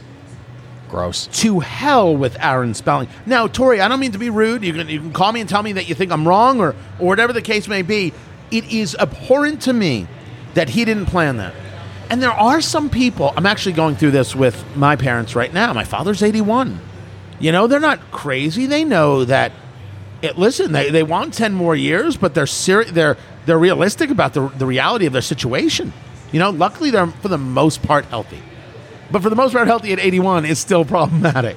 [0.89, 1.29] Gross.
[1.29, 3.09] To hell with Aaron Spelling.
[3.27, 4.65] Now, Tori, I don't mean to be rude.
[4.65, 6.75] You can you can call me and tell me that you think I'm wrong or
[6.99, 8.13] or whatever the case may be.
[8.51, 10.09] It is abhorrent to me
[10.55, 11.55] that he didn't plan that.
[12.11, 13.33] And there are some people.
[13.37, 15.73] I'm actually going through this with my parents right now.
[15.73, 16.81] My father's 81.
[17.39, 18.67] You know, they're not crazy.
[18.67, 19.53] They know that
[20.23, 24.35] it, listen, they, they want ten more years, but they're seri- they're they're realistic about
[24.35, 25.93] the the reality of their situation.
[26.33, 28.43] You know, luckily they're for the most part healthy,
[29.11, 31.57] but for the most part healthy at 81 is still problematic.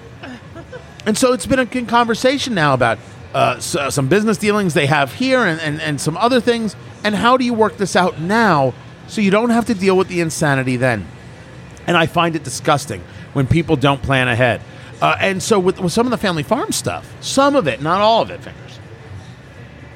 [1.06, 3.00] And so it's been a con- conversation now about
[3.34, 6.76] uh, s- uh, some business dealings they have here and, and, and some other things.
[7.04, 8.74] And how do you work this out now
[9.08, 11.08] so you don't have to deal with the insanity then?
[11.88, 13.02] And I find it disgusting
[13.34, 14.62] when people don't plan ahead.
[15.02, 18.02] Uh, and so with, with some of the family farm stuff, some of it, not
[18.02, 18.80] all of it, fingers,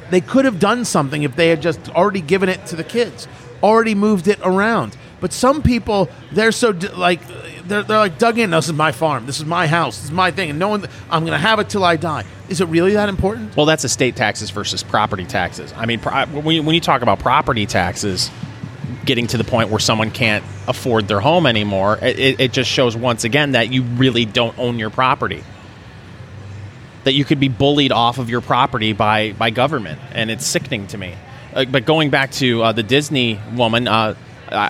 [0.09, 3.27] they could have done something if they had just already given it to the kids,
[3.63, 4.97] already moved it around.
[5.21, 7.21] But some people, they're so like
[7.65, 8.51] they're, they're like dug in.
[8.51, 9.25] This is my farm.
[9.25, 9.95] This is my house.
[9.95, 10.85] This is my thing, and no one.
[11.09, 12.25] I'm going to have it till I die.
[12.49, 13.55] Is it really that important?
[13.55, 15.73] Well, that's estate taxes versus property taxes.
[15.77, 18.29] I mean, when you, when you talk about property taxes,
[19.05, 22.95] getting to the point where someone can't afford their home anymore, it, it just shows
[22.95, 25.43] once again that you really don't own your property.
[27.05, 30.87] That you could be bullied off of your property by, by government, and it's sickening
[30.87, 31.15] to me.
[31.53, 34.15] Uh, but going back to uh, the Disney woman, uh,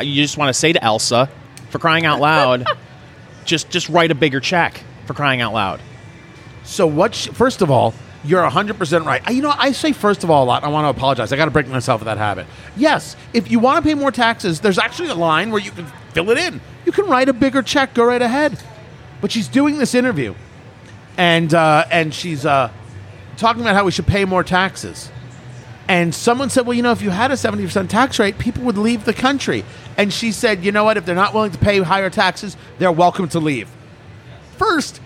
[0.03, 1.29] you just want to say to Elsa,
[1.69, 2.65] for crying out loud,
[3.45, 5.81] just just write a bigger check for crying out loud.
[6.63, 7.15] So what?
[7.15, 9.21] Sh- first of all, you're 100 percent right.
[9.25, 10.63] I, you know, I say first of all a lot.
[10.63, 11.31] I want to apologize.
[11.31, 12.47] I got to break myself of that habit.
[12.75, 15.86] Yes, if you want to pay more taxes, there's actually a line where you can
[16.13, 16.61] fill it in.
[16.86, 17.93] You can write a bigger check.
[17.93, 18.59] Go right ahead.
[19.21, 20.36] But she's doing this interview,
[21.17, 22.71] and uh, and she's uh,
[23.38, 25.09] talking about how we should pay more taxes.
[25.88, 28.77] And someone said, well, you know, if you had a 70% tax rate, people would
[28.77, 29.65] leave the country.
[29.97, 30.97] And she said, you know what?
[30.97, 33.69] If they're not willing to pay higher taxes, they're welcome to leave.
[34.57, 35.01] First,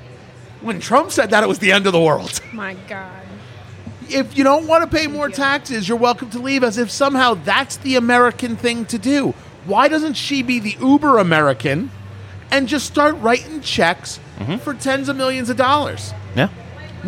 [0.61, 2.39] when Trump said that, it was the end of the world.
[2.53, 3.23] My God.
[4.09, 7.33] If you don't want to pay more taxes, you're welcome to leave, as if somehow
[7.33, 9.33] that's the American thing to do.
[9.65, 11.91] Why doesn't she be the uber American
[12.51, 14.57] and just start writing checks mm-hmm.
[14.57, 16.13] for tens of millions of dollars?
[16.35, 16.49] Yeah.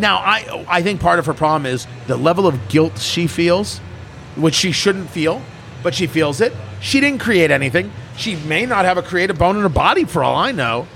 [0.00, 3.78] Now, I I think part of her problem is the level of guilt she feels,
[4.36, 5.42] which she shouldn't feel,
[5.82, 6.52] but she feels it.
[6.80, 7.92] She didn't create anything.
[8.16, 10.86] She may not have a creative bone in her body, for all I know.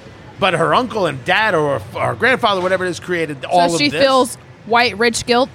[0.40, 3.78] But her uncle and dad, or her grandfather, whatever it is, created all so of
[3.78, 3.92] this.
[3.92, 4.36] she feels
[4.66, 5.50] white rich guilt.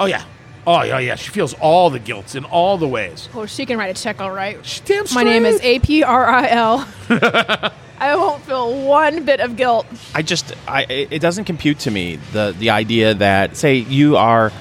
[0.00, 0.24] Oh yeah,
[0.66, 1.16] oh yeah, yeah.
[1.16, 3.28] She feels all the guilt in all the ways.
[3.34, 4.64] Oh, she can write a check, all right.
[4.64, 5.60] She damn My name is.
[5.60, 6.88] A P R I L.
[7.98, 9.86] I won't feel one bit of guilt.
[10.14, 14.16] I just I it it doesn't compute to me the the idea that say you
[14.16, 14.52] are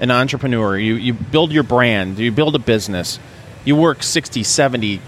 [0.00, 3.18] an entrepreneur, you you build your brand, you build a business,
[3.64, 5.00] you work 60, 70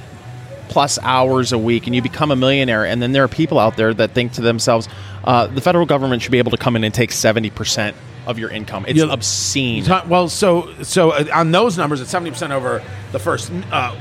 [0.69, 3.77] plus hours a week and you become a millionaire and then there are people out
[3.77, 4.89] there that think to themselves
[5.25, 7.95] uh, the federal government should be able to come in and take 70%
[8.27, 8.85] of your income.
[8.89, 9.13] It's Yeah.
[9.13, 9.85] obscene.
[9.85, 12.83] Ta- Well, so so uh, on those numbers, it's seventy percent over
[13.13, 13.95] the first uh,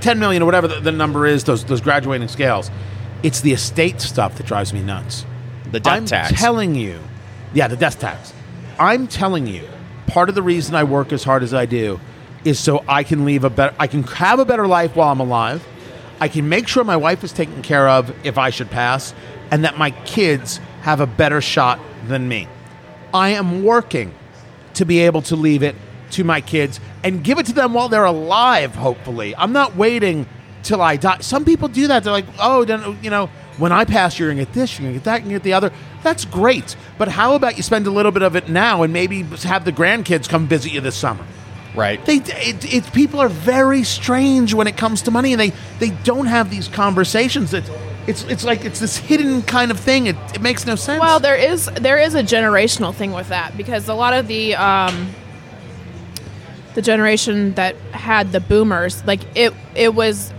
[0.00, 1.42] ten million or whatever the, the number is.
[1.42, 2.70] Those those graduating scales.
[3.22, 5.24] It's the estate stuff that drives me nuts.
[5.70, 6.30] The death tax.
[6.30, 7.00] I'm telling you,
[7.54, 8.32] yeah, the death tax.
[8.78, 9.66] I'm telling you,
[10.06, 11.98] part of the reason I work as hard as I do
[12.44, 15.20] is so I can leave a better, I can have a better life while I'm
[15.20, 15.66] alive.
[16.20, 19.14] I can make sure my wife is taken care of if I should pass,
[19.50, 22.48] and that my kids have a better shot than me.
[23.12, 24.14] I am working
[24.74, 25.74] to be able to leave it
[26.12, 29.34] to my kids and give it to them while they're alive, hopefully.
[29.36, 30.26] I'm not waiting
[30.66, 31.18] till I die.
[31.20, 32.04] Some people do that.
[32.04, 34.84] They're like, oh, then, you know, when I pass, you're going to get this, you're
[34.84, 35.72] going to get that, you're going to get the other.
[36.02, 36.76] That's great.
[36.98, 39.72] But how about you spend a little bit of it now and maybe have the
[39.72, 41.24] grandkids come visit you this summer?
[41.76, 42.04] right.
[42.04, 45.90] They, it, it, people are very strange when it comes to money, and they, they
[45.90, 47.50] don't have these conversations.
[47.52, 47.70] That
[48.06, 50.06] it's it's like it's this hidden kind of thing.
[50.06, 51.00] It, it makes no sense.
[51.00, 54.56] Well, there is there is a generational thing with that because a lot of the
[54.56, 55.10] um,
[56.74, 60.32] the generation that had the boomers, like it it was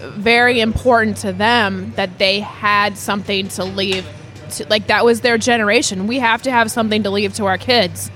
[0.00, 4.06] very important to them that they had something to leave.
[4.52, 6.06] To, like that was their generation.
[6.06, 8.10] We have to have something to leave to our kids.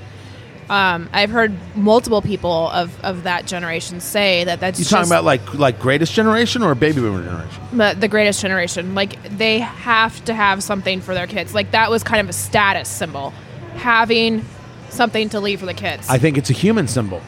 [0.68, 5.22] Um, I've heard multiple people of, of that generation say that that's you talking about
[5.22, 7.62] like like greatest generation or baby boomer generation?
[7.76, 8.94] the, the greatest generation.
[8.94, 11.54] Like they have to have something for their kids.
[11.54, 13.34] Like that was kind of a status symbol,
[13.74, 14.42] having
[14.88, 16.08] something to leave for the kids.
[16.08, 17.20] I think it's a human symbol.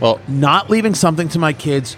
[0.00, 1.96] Well, Not leaving something to my kids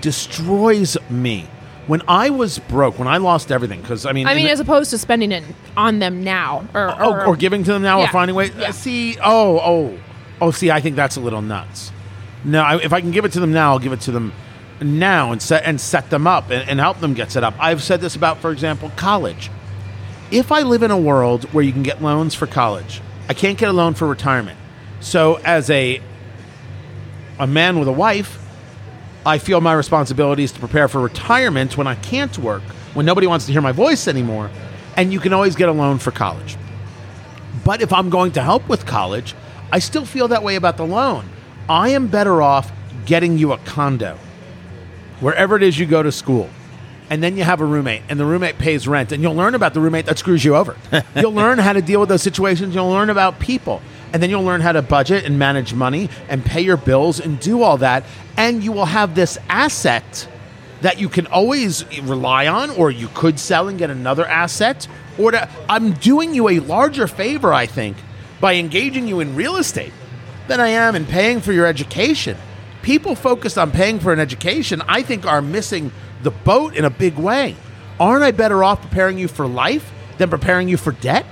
[0.00, 1.48] destroys me.
[1.86, 4.58] When I was broke, when I lost everything, because I mean, I mean, the- as
[4.60, 5.44] opposed to spending it
[5.76, 8.10] on them now, or oh, or, or giving to them now, or Yeah.
[8.10, 8.50] finding ways.
[8.58, 8.72] Yeah.
[8.72, 9.98] See, oh, oh,
[10.40, 10.50] oh.
[10.50, 11.92] See, I think that's a little nuts.
[12.44, 14.32] No, I, if I can give it to them now, I'll give it to them
[14.80, 17.54] now and set and set them up and, and help them get set up.
[17.60, 19.48] I've said this about, for example, college.
[20.32, 23.56] If I live in a world where you can get loans for college, I can't
[23.56, 24.58] get a loan for retirement.
[24.98, 26.00] So, as a
[27.38, 28.38] a man with a wife,
[29.26, 32.62] I feel my responsibility is to prepare for retirement when I can't work,
[32.94, 34.50] when nobody wants to hear my voice anymore,
[34.96, 36.56] and you can always get a loan for college.
[37.64, 39.34] But if I'm going to help with college,
[39.72, 41.28] I still feel that way about the loan.
[41.68, 42.70] I am better off
[43.04, 44.16] getting you a condo
[45.18, 46.48] wherever it is you go to school.
[47.10, 49.74] And then you have a roommate, and the roommate pays rent, and you'll learn about
[49.74, 50.76] the roommate that screws you over.
[51.16, 52.74] you'll learn how to deal with those situations.
[52.74, 53.80] You'll learn about people,
[54.16, 57.38] and then you'll learn how to budget and manage money and pay your bills and
[57.38, 58.02] do all that.
[58.38, 60.26] And you will have this asset
[60.80, 64.88] that you can always rely on, or you could sell and get another asset.
[65.18, 67.98] Or to, I'm doing you a larger favor, I think,
[68.40, 69.92] by engaging you in real estate
[70.48, 72.38] than I am in paying for your education.
[72.80, 75.92] People focused on paying for an education, I think, are missing
[76.22, 77.54] the boat in a big way.
[78.00, 81.26] Aren't I better off preparing you for life than preparing you for debt?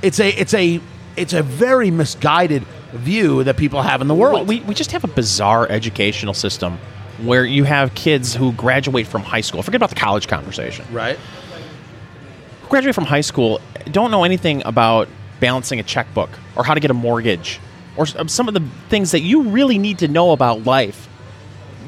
[0.00, 0.80] It's a it's a
[1.20, 4.48] it's a very misguided view that people have in the world.
[4.48, 6.78] We, we just have a bizarre educational system
[7.22, 9.62] where you have kids who graduate from high school.
[9.62, 10.86] Forget about the college conversation.
[10.90, 11.18] right?
[12.62, 13.60] Who Graduate from high school,
[13.92, 15.08] don't know anything about
[15.40, 17.60] balancing a checkbook or how to get a mortgage
[17.96, 21.08] or um, some of the things that you really need to know about life.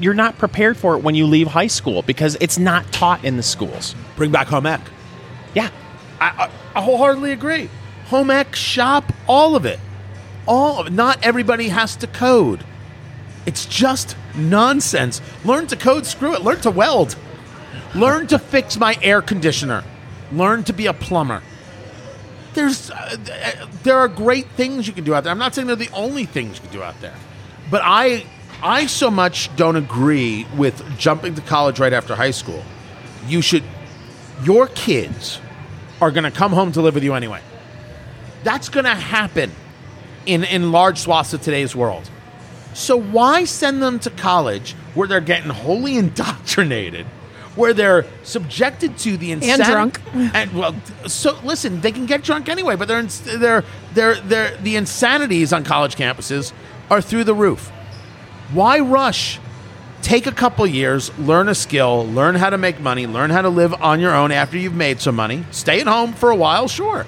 [0.00, 3.36] You're not prepared for it when you leave high school because it's not taught in
[3.36, 3.94] the schools.
[4.16, 4.80] Bring back home ec.
[5.54, 5.70] Yeah.
[6.20, 6.26] I,
[6.74, 7.70] I, I wholeheartedly agree.
[8.12, 9.80] Home ec, shop, all of it.
[10.46, 10.92] All of.
[10.92, 12.62] Not everybody has to code.
[13.46, 15.22] It's just nonsense.
[15.46, 16.42] Learn to code, screw it.
[16.42, 17.16] Learn to weld.
[17.94, 19.82] Learn to fix my air conditioner.
[20.30, 21.42] Learn to be a plumber.
[22.52, 23.16] There's, uh,
[23.82, 25.30] there are great things you can do out there.
[25.30, 27.16] I'm not saying they're the only things you can do out there,
[27.70, 28.26] but I,
[28.62, 32.62] I so much don't agree with jumping to college right after high school.
[33.26, 33.64] You should,
[34.44, 35.40] your kids
[36.02, 37.40] are going to come home to live with you anyway.
[38.44, 39.52] That's going to happen
[40.26, 42.08] in, in large swaths of today's world.
[42.74, 47.06] So why send them to college where they're getting wholly indoctrinated,
[47.56, 50.00] where they're subjected to the insanity and drunk.
[50.34, 50.74] and well,
[51.06, 55.64] so listen, they can get drunk anyway, but they're they're they're they're the insanities on
[55.64, 56.52] college campuses
[56.90, 57.68] are through the roof.
[58.52, 59.38] Why rush?
[60.02, 63.48] Take a couple years, learn a skill, learn how to make money, learn how to
[63.48, 65.44] live on your own after you've made some money.
[65.52, 67.06] Stay at home for a while, sure.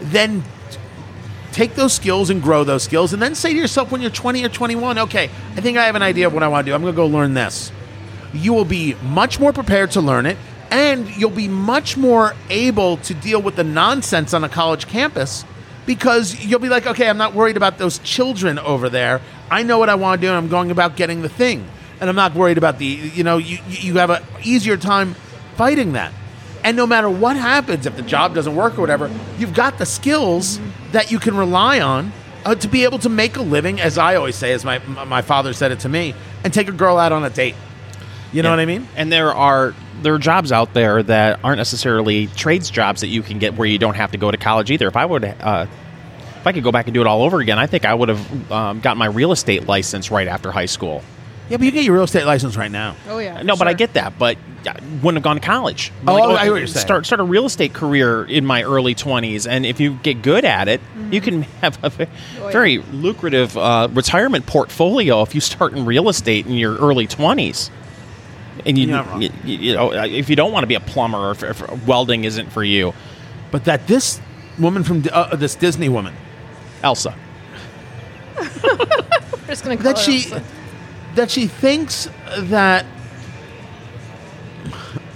[0.00, 0.44] Then
[1.52, 4.44] take those skills and grow those skills and then say to yourself when you're 20
[4.44, 5.24] or 21 okay
[5.56, 6.74] i think i have an idea of what i want to do.
[6.74, 7.72] I'm going to go learn this.
[8.32, 10.36] You will be much more prepared to learn it
[10.70, 15.44] and you'll be much more able to deal with the nonsense on a college campus
[15.86, 19.20] because you'll be like okay i'm not worried about those children over there.
[19.50, 21.66] I know what i want to do and i'm going about getting the thing
[22.00, 25.14] and i'm not worried about the you know you, you have an easier time
[25.56, 26.12] fighting that
[26.68, 29.86] and no matter what happens, if the job doesn't work or whatever, you've got the
[29.86, 30.60] skills
[30.92, 32.12] that you can rely on
[32.44, 35.22] uh, to be able to make a living, as I always say, as my, my
[35.22, 36.14] father said it to me,
[36.44, 37.54] and take a girl out on a date.
[38.34, 38.86] You know what I mean?
[38.96, 43.22] And there are there are jobs out there that aren't necessarily trades jobs that you
[43.22, 44.88] can get where you don't have to go to college either.
[44.88, 45.66] If I would, uh,
[46.36, 48.10] if I could go back and do it all over again, I think I would
[48.10, 51.02] have um, gotten my real estate license right after high school.
[51.48, 52.94] Yeah, but you get your real estate license right now.
[53.08, 53.42] Oh yeah.
[53.42, 54.18] No, but I get that.
[54.18, 54.36] But
[54.66, 55.90] I wouldn't have gone to college.
[56.06, 56.84] Oh, I know what you're saying.
[56.84, 60.44] Start start a real estate career in my early twenties, and if you get good
[60.44, 60.80] at it,
[61.10, 62.42] you can have a ve- Mm-hmm.
[62.42, 62.52] Oh, yeah.
[62.52, 67.70] very lucrative uh, retirement portfolio if you start in real estate in your early twenties.
[68.66, 69.22] And you, You're not wrong.
[69.22, 72.24] you, you know, if you don't want to be a plumber or if, if welding
[72.24, 72.92] isn't for you,
[73.52, 74.20] But that this
[74.58, 76.12] woman from uh, this Disney woman
[76.82, 77.14] Elsa.
[78.38, 78.44] We're
[79.46, 80.42] just gonna call that her she Elsa.
[81.14, 82.86] That she thinks that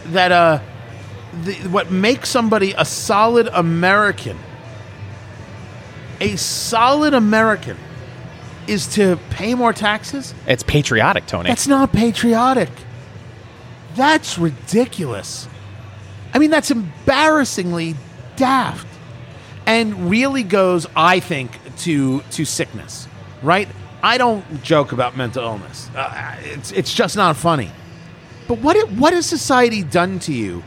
[0.06, 0.60] that uh
[1.44, 4.38] the, what makes somebody a solid American
[6.20, 7.76] a solid American
[8.68, 10.34] is to pay more taxes?
[10.46, 11.48] It's patriotic, Tony.
[11.48, 12.68] that's not patriotic.
[13.96, 15.48] That's ridiculous.
[16.32, 17.96] I mean that's embarrassingly
[18.36, 18.86] daft
[19.66, 23.06] and really goes i think to to sickness
[23.42, 23.68] right
[24.02, 27.70] i don't joke about mental illness uh, it's, it's just not funny
[28.48, 30.62] but what it- what has society done to you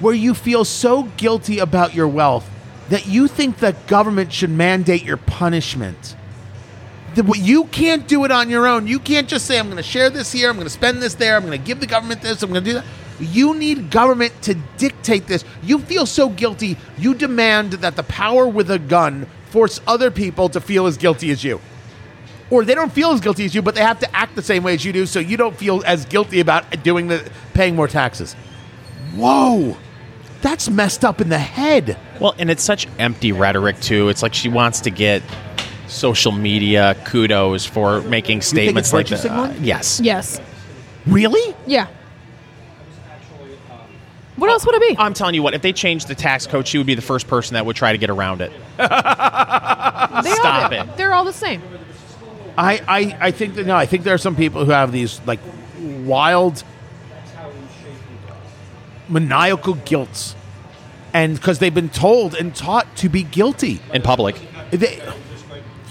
[0.00, 2.48] where you feel so guilty about your wealth
[2.90, 6.16] that you think the government should mandate your punishment
[7.14, 8.88] that you can't do it on your own.
[8.88, 11.14] You can't just say, I'm going to share this here, I'm going to spend this
[11.14, 12.84] there, I'm going to give the government this, I'm going to do that.
[13.20, 15.44] You need government to dictate this.
[15.62, 20.48] You feel so guilty, you demand that the power with a gun force other people
[20.48, 21.60] to feel as guilty as you.
[22.50, 24.62] Or they don't feel as guilty as you, but they have to act the same
[24.62, 27.88] way as you do, so you don't feel as guilty about doing the paying more
[27.88, 28.34] taxes.
[29.14, 29.76] Whoa,
[30.42, 31.96] that's messed up in the head.
[32.20, 34.08] Well, and it's such empty rhetoric too.
[34.08, 35.22] It's like she wants to get
[35.86, 39.32] social media kudos for making statements it's like virtue that.
[39.32, 40.00] Uh, yes.
[40.00, 40.40] Yes.
[41.06, 41.54] Really?
[41.66, 41.86] Yeah.
[44.36, 44.96] What else would it be?
[44.98, 47.28] I'm telling you what, if they changed the tax code, she would be the first
[47.28, 48.50] person that would try to get around it.
[48.76, 50.76] They all Stop do.
[50.78, 50.96] it.
[50.96, 51.62] They're all the same.
[52.56, 55.20] I, I, I think that no, I think there are some people who have these
[55.26, 55.40] like
[56.04, 56.62] wild
[59.08, 60.34] maniacal guilts.
[61.12, 63.80] And because they've been told and taught to be guilty.
[63.92, 64.36] In public.
[64.72, 65.00] They,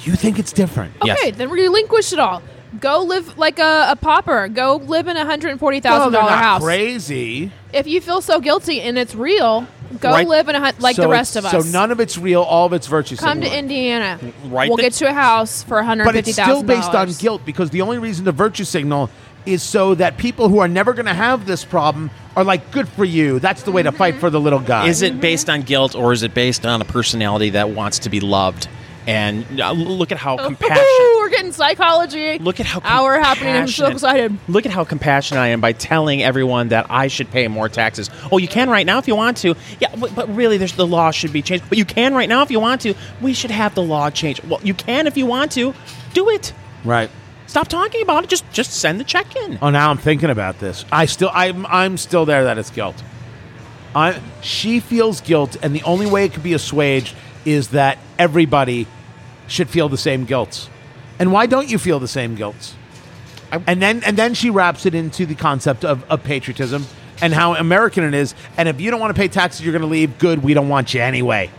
[0.02, 0.96] you think it's different.
[0.98, 1.36] Okay, Yes.
[1.38, 2.42] then relinquish it all.
[2.82, 4.50] Go live like a, a pauper.
[4.50, 6.62] Go live in a hundred and forty Well, thousand they're dollar not house.
[6.64, 7.52] crazy.
[7.72, 9.66] If you feel so guilty and it's real,
[10.00, 10.28] go Right.
[10.28, 11.52] live in a hut like So the rest of us.
[11.52, 12.42] So none of it's real.
[12.42, 13.58] All of it's virtue Come to.
[13.58, 14.20] Indiana.
[14.46, 16.66] Right We'll the- get you a house for one hundred fifty thousand.
[16.68, 19.10] But it's still based on guilt because the only reason to virtue signal
[19.46, 22.88] is so that people who are never going to have this problem are like, good
[22.88, 23.40] for you.
[23.40, 24.22] That's the way to fight mm-hmm.
[24.22, 24.88] for the little guy.
[24.88, 25.22] Is it mm-hmm.
[25.22, 28.68] based on guilt or is it based on a personality that wants to be loved?
[29.06, 30.80] And uh, look at how compassionate.
[30.82, 32.40] Ooh, we're getting psychology.
[32.40, 33.56] Look at how hour happening.
[33.56, 34.38] I'm so excited.
[34.48, 38.10] Look at how compassionate I am by telling everyone that I should pay more taxes.
[38.32, 39.56] Oh, you can right now if you want to.
[39.80, 41.66] Yeah, but, but really, there's the law should be changed.
[41.68, 42.94] But you can right now if you want to.
[43.22, 44.44] We should have the law changed.
[44.48, 45.74] Well, you can if you want to.
[46.14, 46.54] Do it.
[46.86, 47.10] right?
[47.48, 48.30] Stop talking about it.
[48.30, 49.60] Just just send the check in.
[49.62, 50.86] Oh, now I'm thinking about this.
[50.92, 53.04] I still, I'm, I'm still there that it's guilt.
[53.96, 57.16] I, she feels guilt, and the only way it could be assuaged
[57.46, 58.88] is that everybody
[59.48, 60.70] should feel the same guilt.
[61.20, 62.76] And why don't you feel the same guilt?
[63.68, 66.86] and then, and then she wraps it into the concept of, of patriotism
[67.22, 68.34] and how American it is.
[68.58, 70.18] And if you don't want to pay taxes, you're going to leave.
[70.18, 71.52] Good, we don't want you anyway.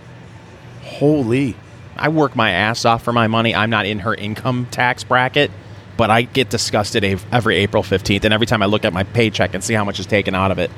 [0.82, 1.57] Holy.
[1.97, 3.55] I work my ass off for my money.
[3.55, 5.53] I'm not in her income tax bracket,
[5.97, 8.24] but I get disgusted every April 15th.
[8.24, 10.51] And every time I look at my paycheck and see how much is taken out
[10.51, 10.70] of it.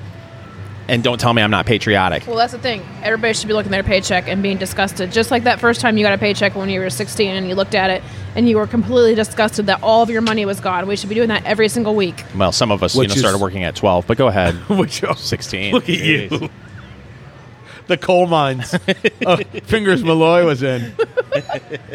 [0.88, 2.26] And don't tell me I'm not patriotic.
[2.26, 2.80] Well, that's the thing.
[3.02, 5.10] Everybody should be looking at their paycheck and being disgusted.
[5.10, 7.56] Just like that first time you got a paycheck when you were 16 and you
[7.56, 8.04] looked at it
[8.36, 10.86] and you were completely disgusted that all of your money was gone.
[10.86, 12.22] We should be doing that every single week.
[12.36, 14.54] Well, some of us, Which you know, is- started working at 12, but go ahead.
[14.68, 15.72] Which, 16.
[15.74, 16.50] Look at you.
[17.86, 18.74] The coal mines.
[19.26, 20.92] oh, Fingers Malloy was in.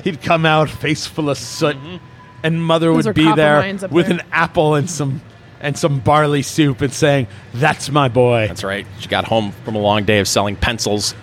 [0.05, 1.97] He'd come out face full of soot, mm-hmm.
[2.43, 4.19] and mother Those are would be copper there mines up with there.
[4.19, 5.19] an apple and some
[5.61, 8.85] and some barley soup and saying, "That's my boy." That's right.
[8.99, 11.15] She got home from a long day of selling pencils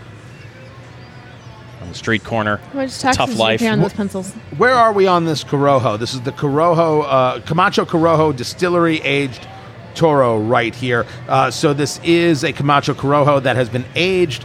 [1.82, 2.57] on the street corner.
[2.72, 3.62] How much taxes Tough life.
[3.62, 4.32] on those pencils?
[4.57, 5.99] Where are we on this Corojo?
[5.99, 9.47] This is the Corojo, uh, Camacho Corojo Distillery aged
[9.95, 11.07] Toro right here.
[11.28, 14.45] Uh, so this is a Camacho Corojo that has been aged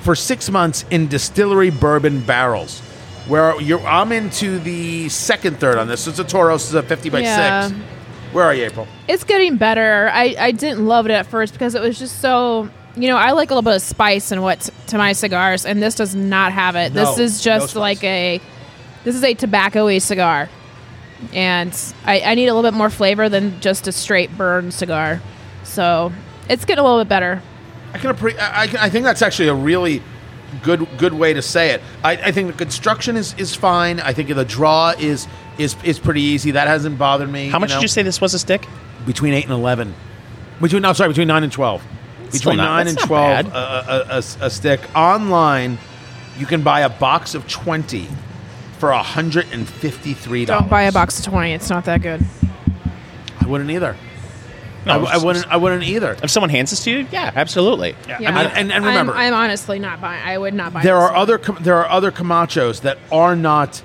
[0.00, 2.80] for six months in distillery bourbon barrels.
[3.26, 6.06] Where you're, I'm into the second third on this.
[6.06, 6.54] It's a Toro.
[6.54, 7.68] This is a 50 by Yeah.
[7.68, 7.80] six.
[8.32, 8.86] Where are you, April?
[9.08, 10.08] It's getting better.
[10.12, 12.68] I, I didn't love it at first because it was just so.
[12.96, 15.82] You know, I like a little bit of spice in what to my cigars, and
[15.82, 16.92] this does not have it.
[16.92, 17.76] No, this is just spice.
[17.76, 18.40] like a.
[19.04, 20.48] This is a tobacco-y cigar,
[21.32, 25.22] and I, I need a little bit more flavor than just a straight burn cigar.
[25.64, 26.12] So
[26.48, 27.42] it's getting a little bit better.
[27.94, 30.02] I can appre- I, I, I think that's actually a really
[30.62, 31.80] good good way to say it.
[32.02, 34.00] I, I think the construction is, is fine.
[34.00, 35.26] I think the draw is
[35.58, 36.52] is is pretty easy.
[36.52, 37.48] That hasn't bothered me.
[37.48, 37.76] How much know?
[37.76, 38.66] did you say this was a stick?
[39.06, 39.94] Between eight and eleven.
[40.60, 41.82] Between no, sorry, between nine and twelve.
[42.28, 43.46] Still Between not- nine and twelve, bad.
[43.46, 45.78] a, a, a, a stick online.
[46.38, 48.06] You can buy a box of twenty
[48.78, 50.62] for hundred and fifty three dollars.
[50.62, 52.24] Don't buy a box of twenty; it's not that good.
[53.40, 53.96] I wouldn't either.
[54.86, 55.46] No, I, I wouldn't.
[55.46, 56.16] I wouldn't either.
[56.22, 57.94] If someone hands this to you, yeah, absolutely.
[58.06, 60.22] I mean, and, and remember, I'm, I'm honestly not buying.
[60.26, 60.82] I would not buy.
[60.82, 61.20] there this are one.
[61.20, 63.82] other Com- there are other Camachos that are not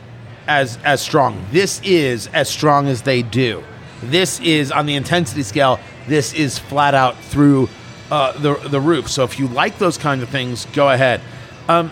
[0.47, 1.45] as as strong.
[1.51, 3.63] This is as strong as they do.
[4.01, 5.79] This is on the intensity scale.
[6.07, 7.67] This is flat out through
[8.09, 9.09] uh, the the roof.
[9.09, 11.19] So if you like those kinds of things, go ahead.
[11.67, 11.91] Um,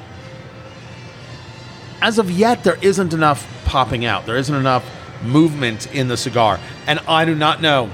[2.02, 4.26] as of yet, there isn't enough popping out.
[4.26, 4.86] There isn't enough
[5.24, 7.90] movement in the cigar, and I do not know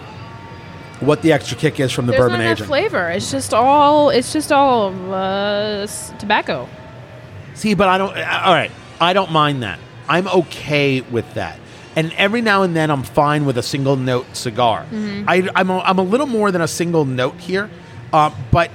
[1.02, 2.68] what the extra kick is from the There's bourbon not agent.
[2.68, 3.10] flavor.
[3.10, 4.10] It's just all.
[4.10, 6.68] It's just all uh, s- tobacco.
[7.54, 8.16] See, but I don't.
[8.18, 9.80] uh, All right, I don't mind that.
[10.08, 11.60] I'm okay with that.
[11.96, 14.86] And every now and then, I'm fine with a single note cigar.
[14.94, 17.70] I, I'm, a, I'm a little more than a single note here,
[18.14, 18.72] uh, but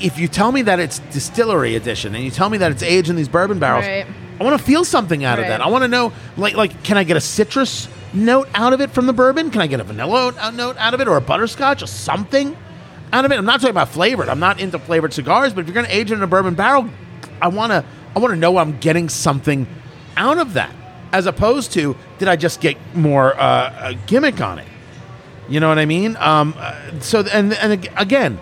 [0.00, 3.08] if you tell me that it's distillery edition and you tell me that it's aged
[3.10, 4.06] in these bourbon barrels, Right.
[4.40, 5.48] I want to feel something out of Right.
[5.48, 5.60] that.
[5.60, 8.90] I want to know, like, like, can I get a citrus note out of it
[8.90, 9.50] from the bourbon?
[9.50, 12.56] Can I get a vanilla note out of it, or a butterscotch, or something
[13.12, 13.38] out of it?
[13.38, 14.28] I'm not talking about flavored.
[14.28, 16.54] I'm not into flavored cigars, but if you're going to age it in a bourbon
[16.54, 16.88] barrel,
[17.40, 17.84] I want to,
[18.14, 19.66] I want to know I'm getting something
[20.16, 20.74] out of that,
[21.12, 24.68] as opposed to did I just get more uh, gimmick on it?
[25.48, 26.16] You know what I mean?
[26.16, 28.38] Um, uh, so and and again,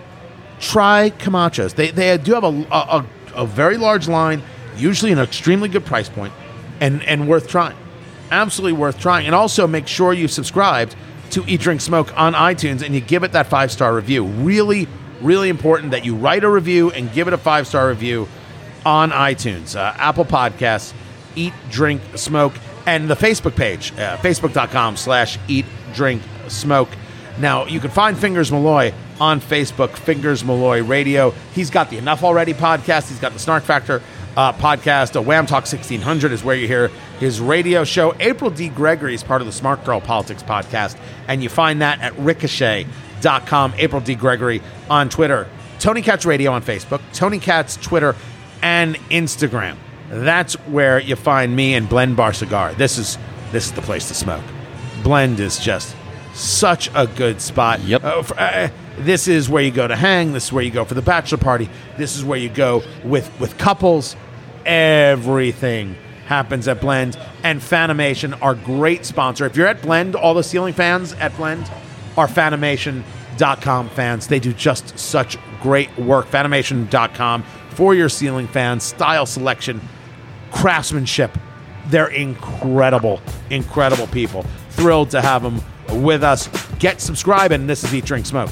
[0.59, 1.75] try Camachos.
[1.75, 3.05] They they do have a, a,
[3.35, 4.41] a very large line,
[4.77, 6.33] usually an extremely good price point,
[6.79, 7.75] and and worth trying.
[8.31, 9.25] Absolutely worth trying.
[9.25, 10.95] And also make sure you subscribed
[11.31, 14.23] to Eat Drink Smoke on iTunes and you give it that five star review.
[14.25, 14.87] Really,
[15.21, 18.27] really important that you write a review and give it a five star review
[18.85, 20.93] on iTunes, uh, Apple Podcasts.
[21.35, 22.53] Eat, Drink, Smoke,
[22.85, 26.89] and the Facebook page, uh, facebook.com slash Eat, Drink, Smoke.
[27.39, 31.31] Now, you can find Fingers Malloy on Facebook, Fingers Malloy Radio.
[31.53, 33.09] He's got the Enough Already podcast.
[33.09, 34.01] He's got the Snark Factor
[34.37, 35.15] uh, podcast.
[35.15, 36.87] Uh, Wham Talk 1600 is where you hear
[37.19, 38.15] his radio show.
[38.19, 38.69] April D.
[38.69, 43.73] Gregory is part of the Smart Girl Politics podcast, and you find that at ricochet.com.
[43.77, 44.15] April D.
[44.15, 45.47] Gregory on Twitter.
[45.79, 48.15] Tony Katz Radio on Facebook, Tony Katz Twitter,
[48.61, 49.77] and Instagram.
[50.09, 52.73] That's where you find me and Blend Bar Cigar.
[52.75, 53.17] This is
[53.51, 54.43] this is the place to smoke.
[55.03, 55.95] Blend is just
[56.33, 57.81] such a good spot.
[57.81, 58.03] Yep.
[58.03, 58.69] Uh, for- uh,
[59.05, 60.33] this is where you go to hang.
[60.33, 61.69] This is where you go for the bachelor party.
[61.97, 64.15] This is where you go with with couples.
[64.65, 65.95] Everything
[66.31, 69.45] happens at Blend and Fanimation, are great sponsor.
[69.45, 71.69] If you're at Blend, all the ceiling fans at Blend
[72.15, 74.27] are Fanimation.com fans.
[74.27, 76.27] They do just such great work.
[76.27, 79.81] Fanimation.com for your ceiling fans, style selection,
[80.51, 81.37] craftsmanship.
[81.87, 84.43] They're incredible, incredible people.
[84.69, 85.61] Thrilled to have them
[86.01, 86.47] with us.
[86.79, 87.67] Get subscribing.
[87.67, 88.49] This is Eat, Drink, Smoke.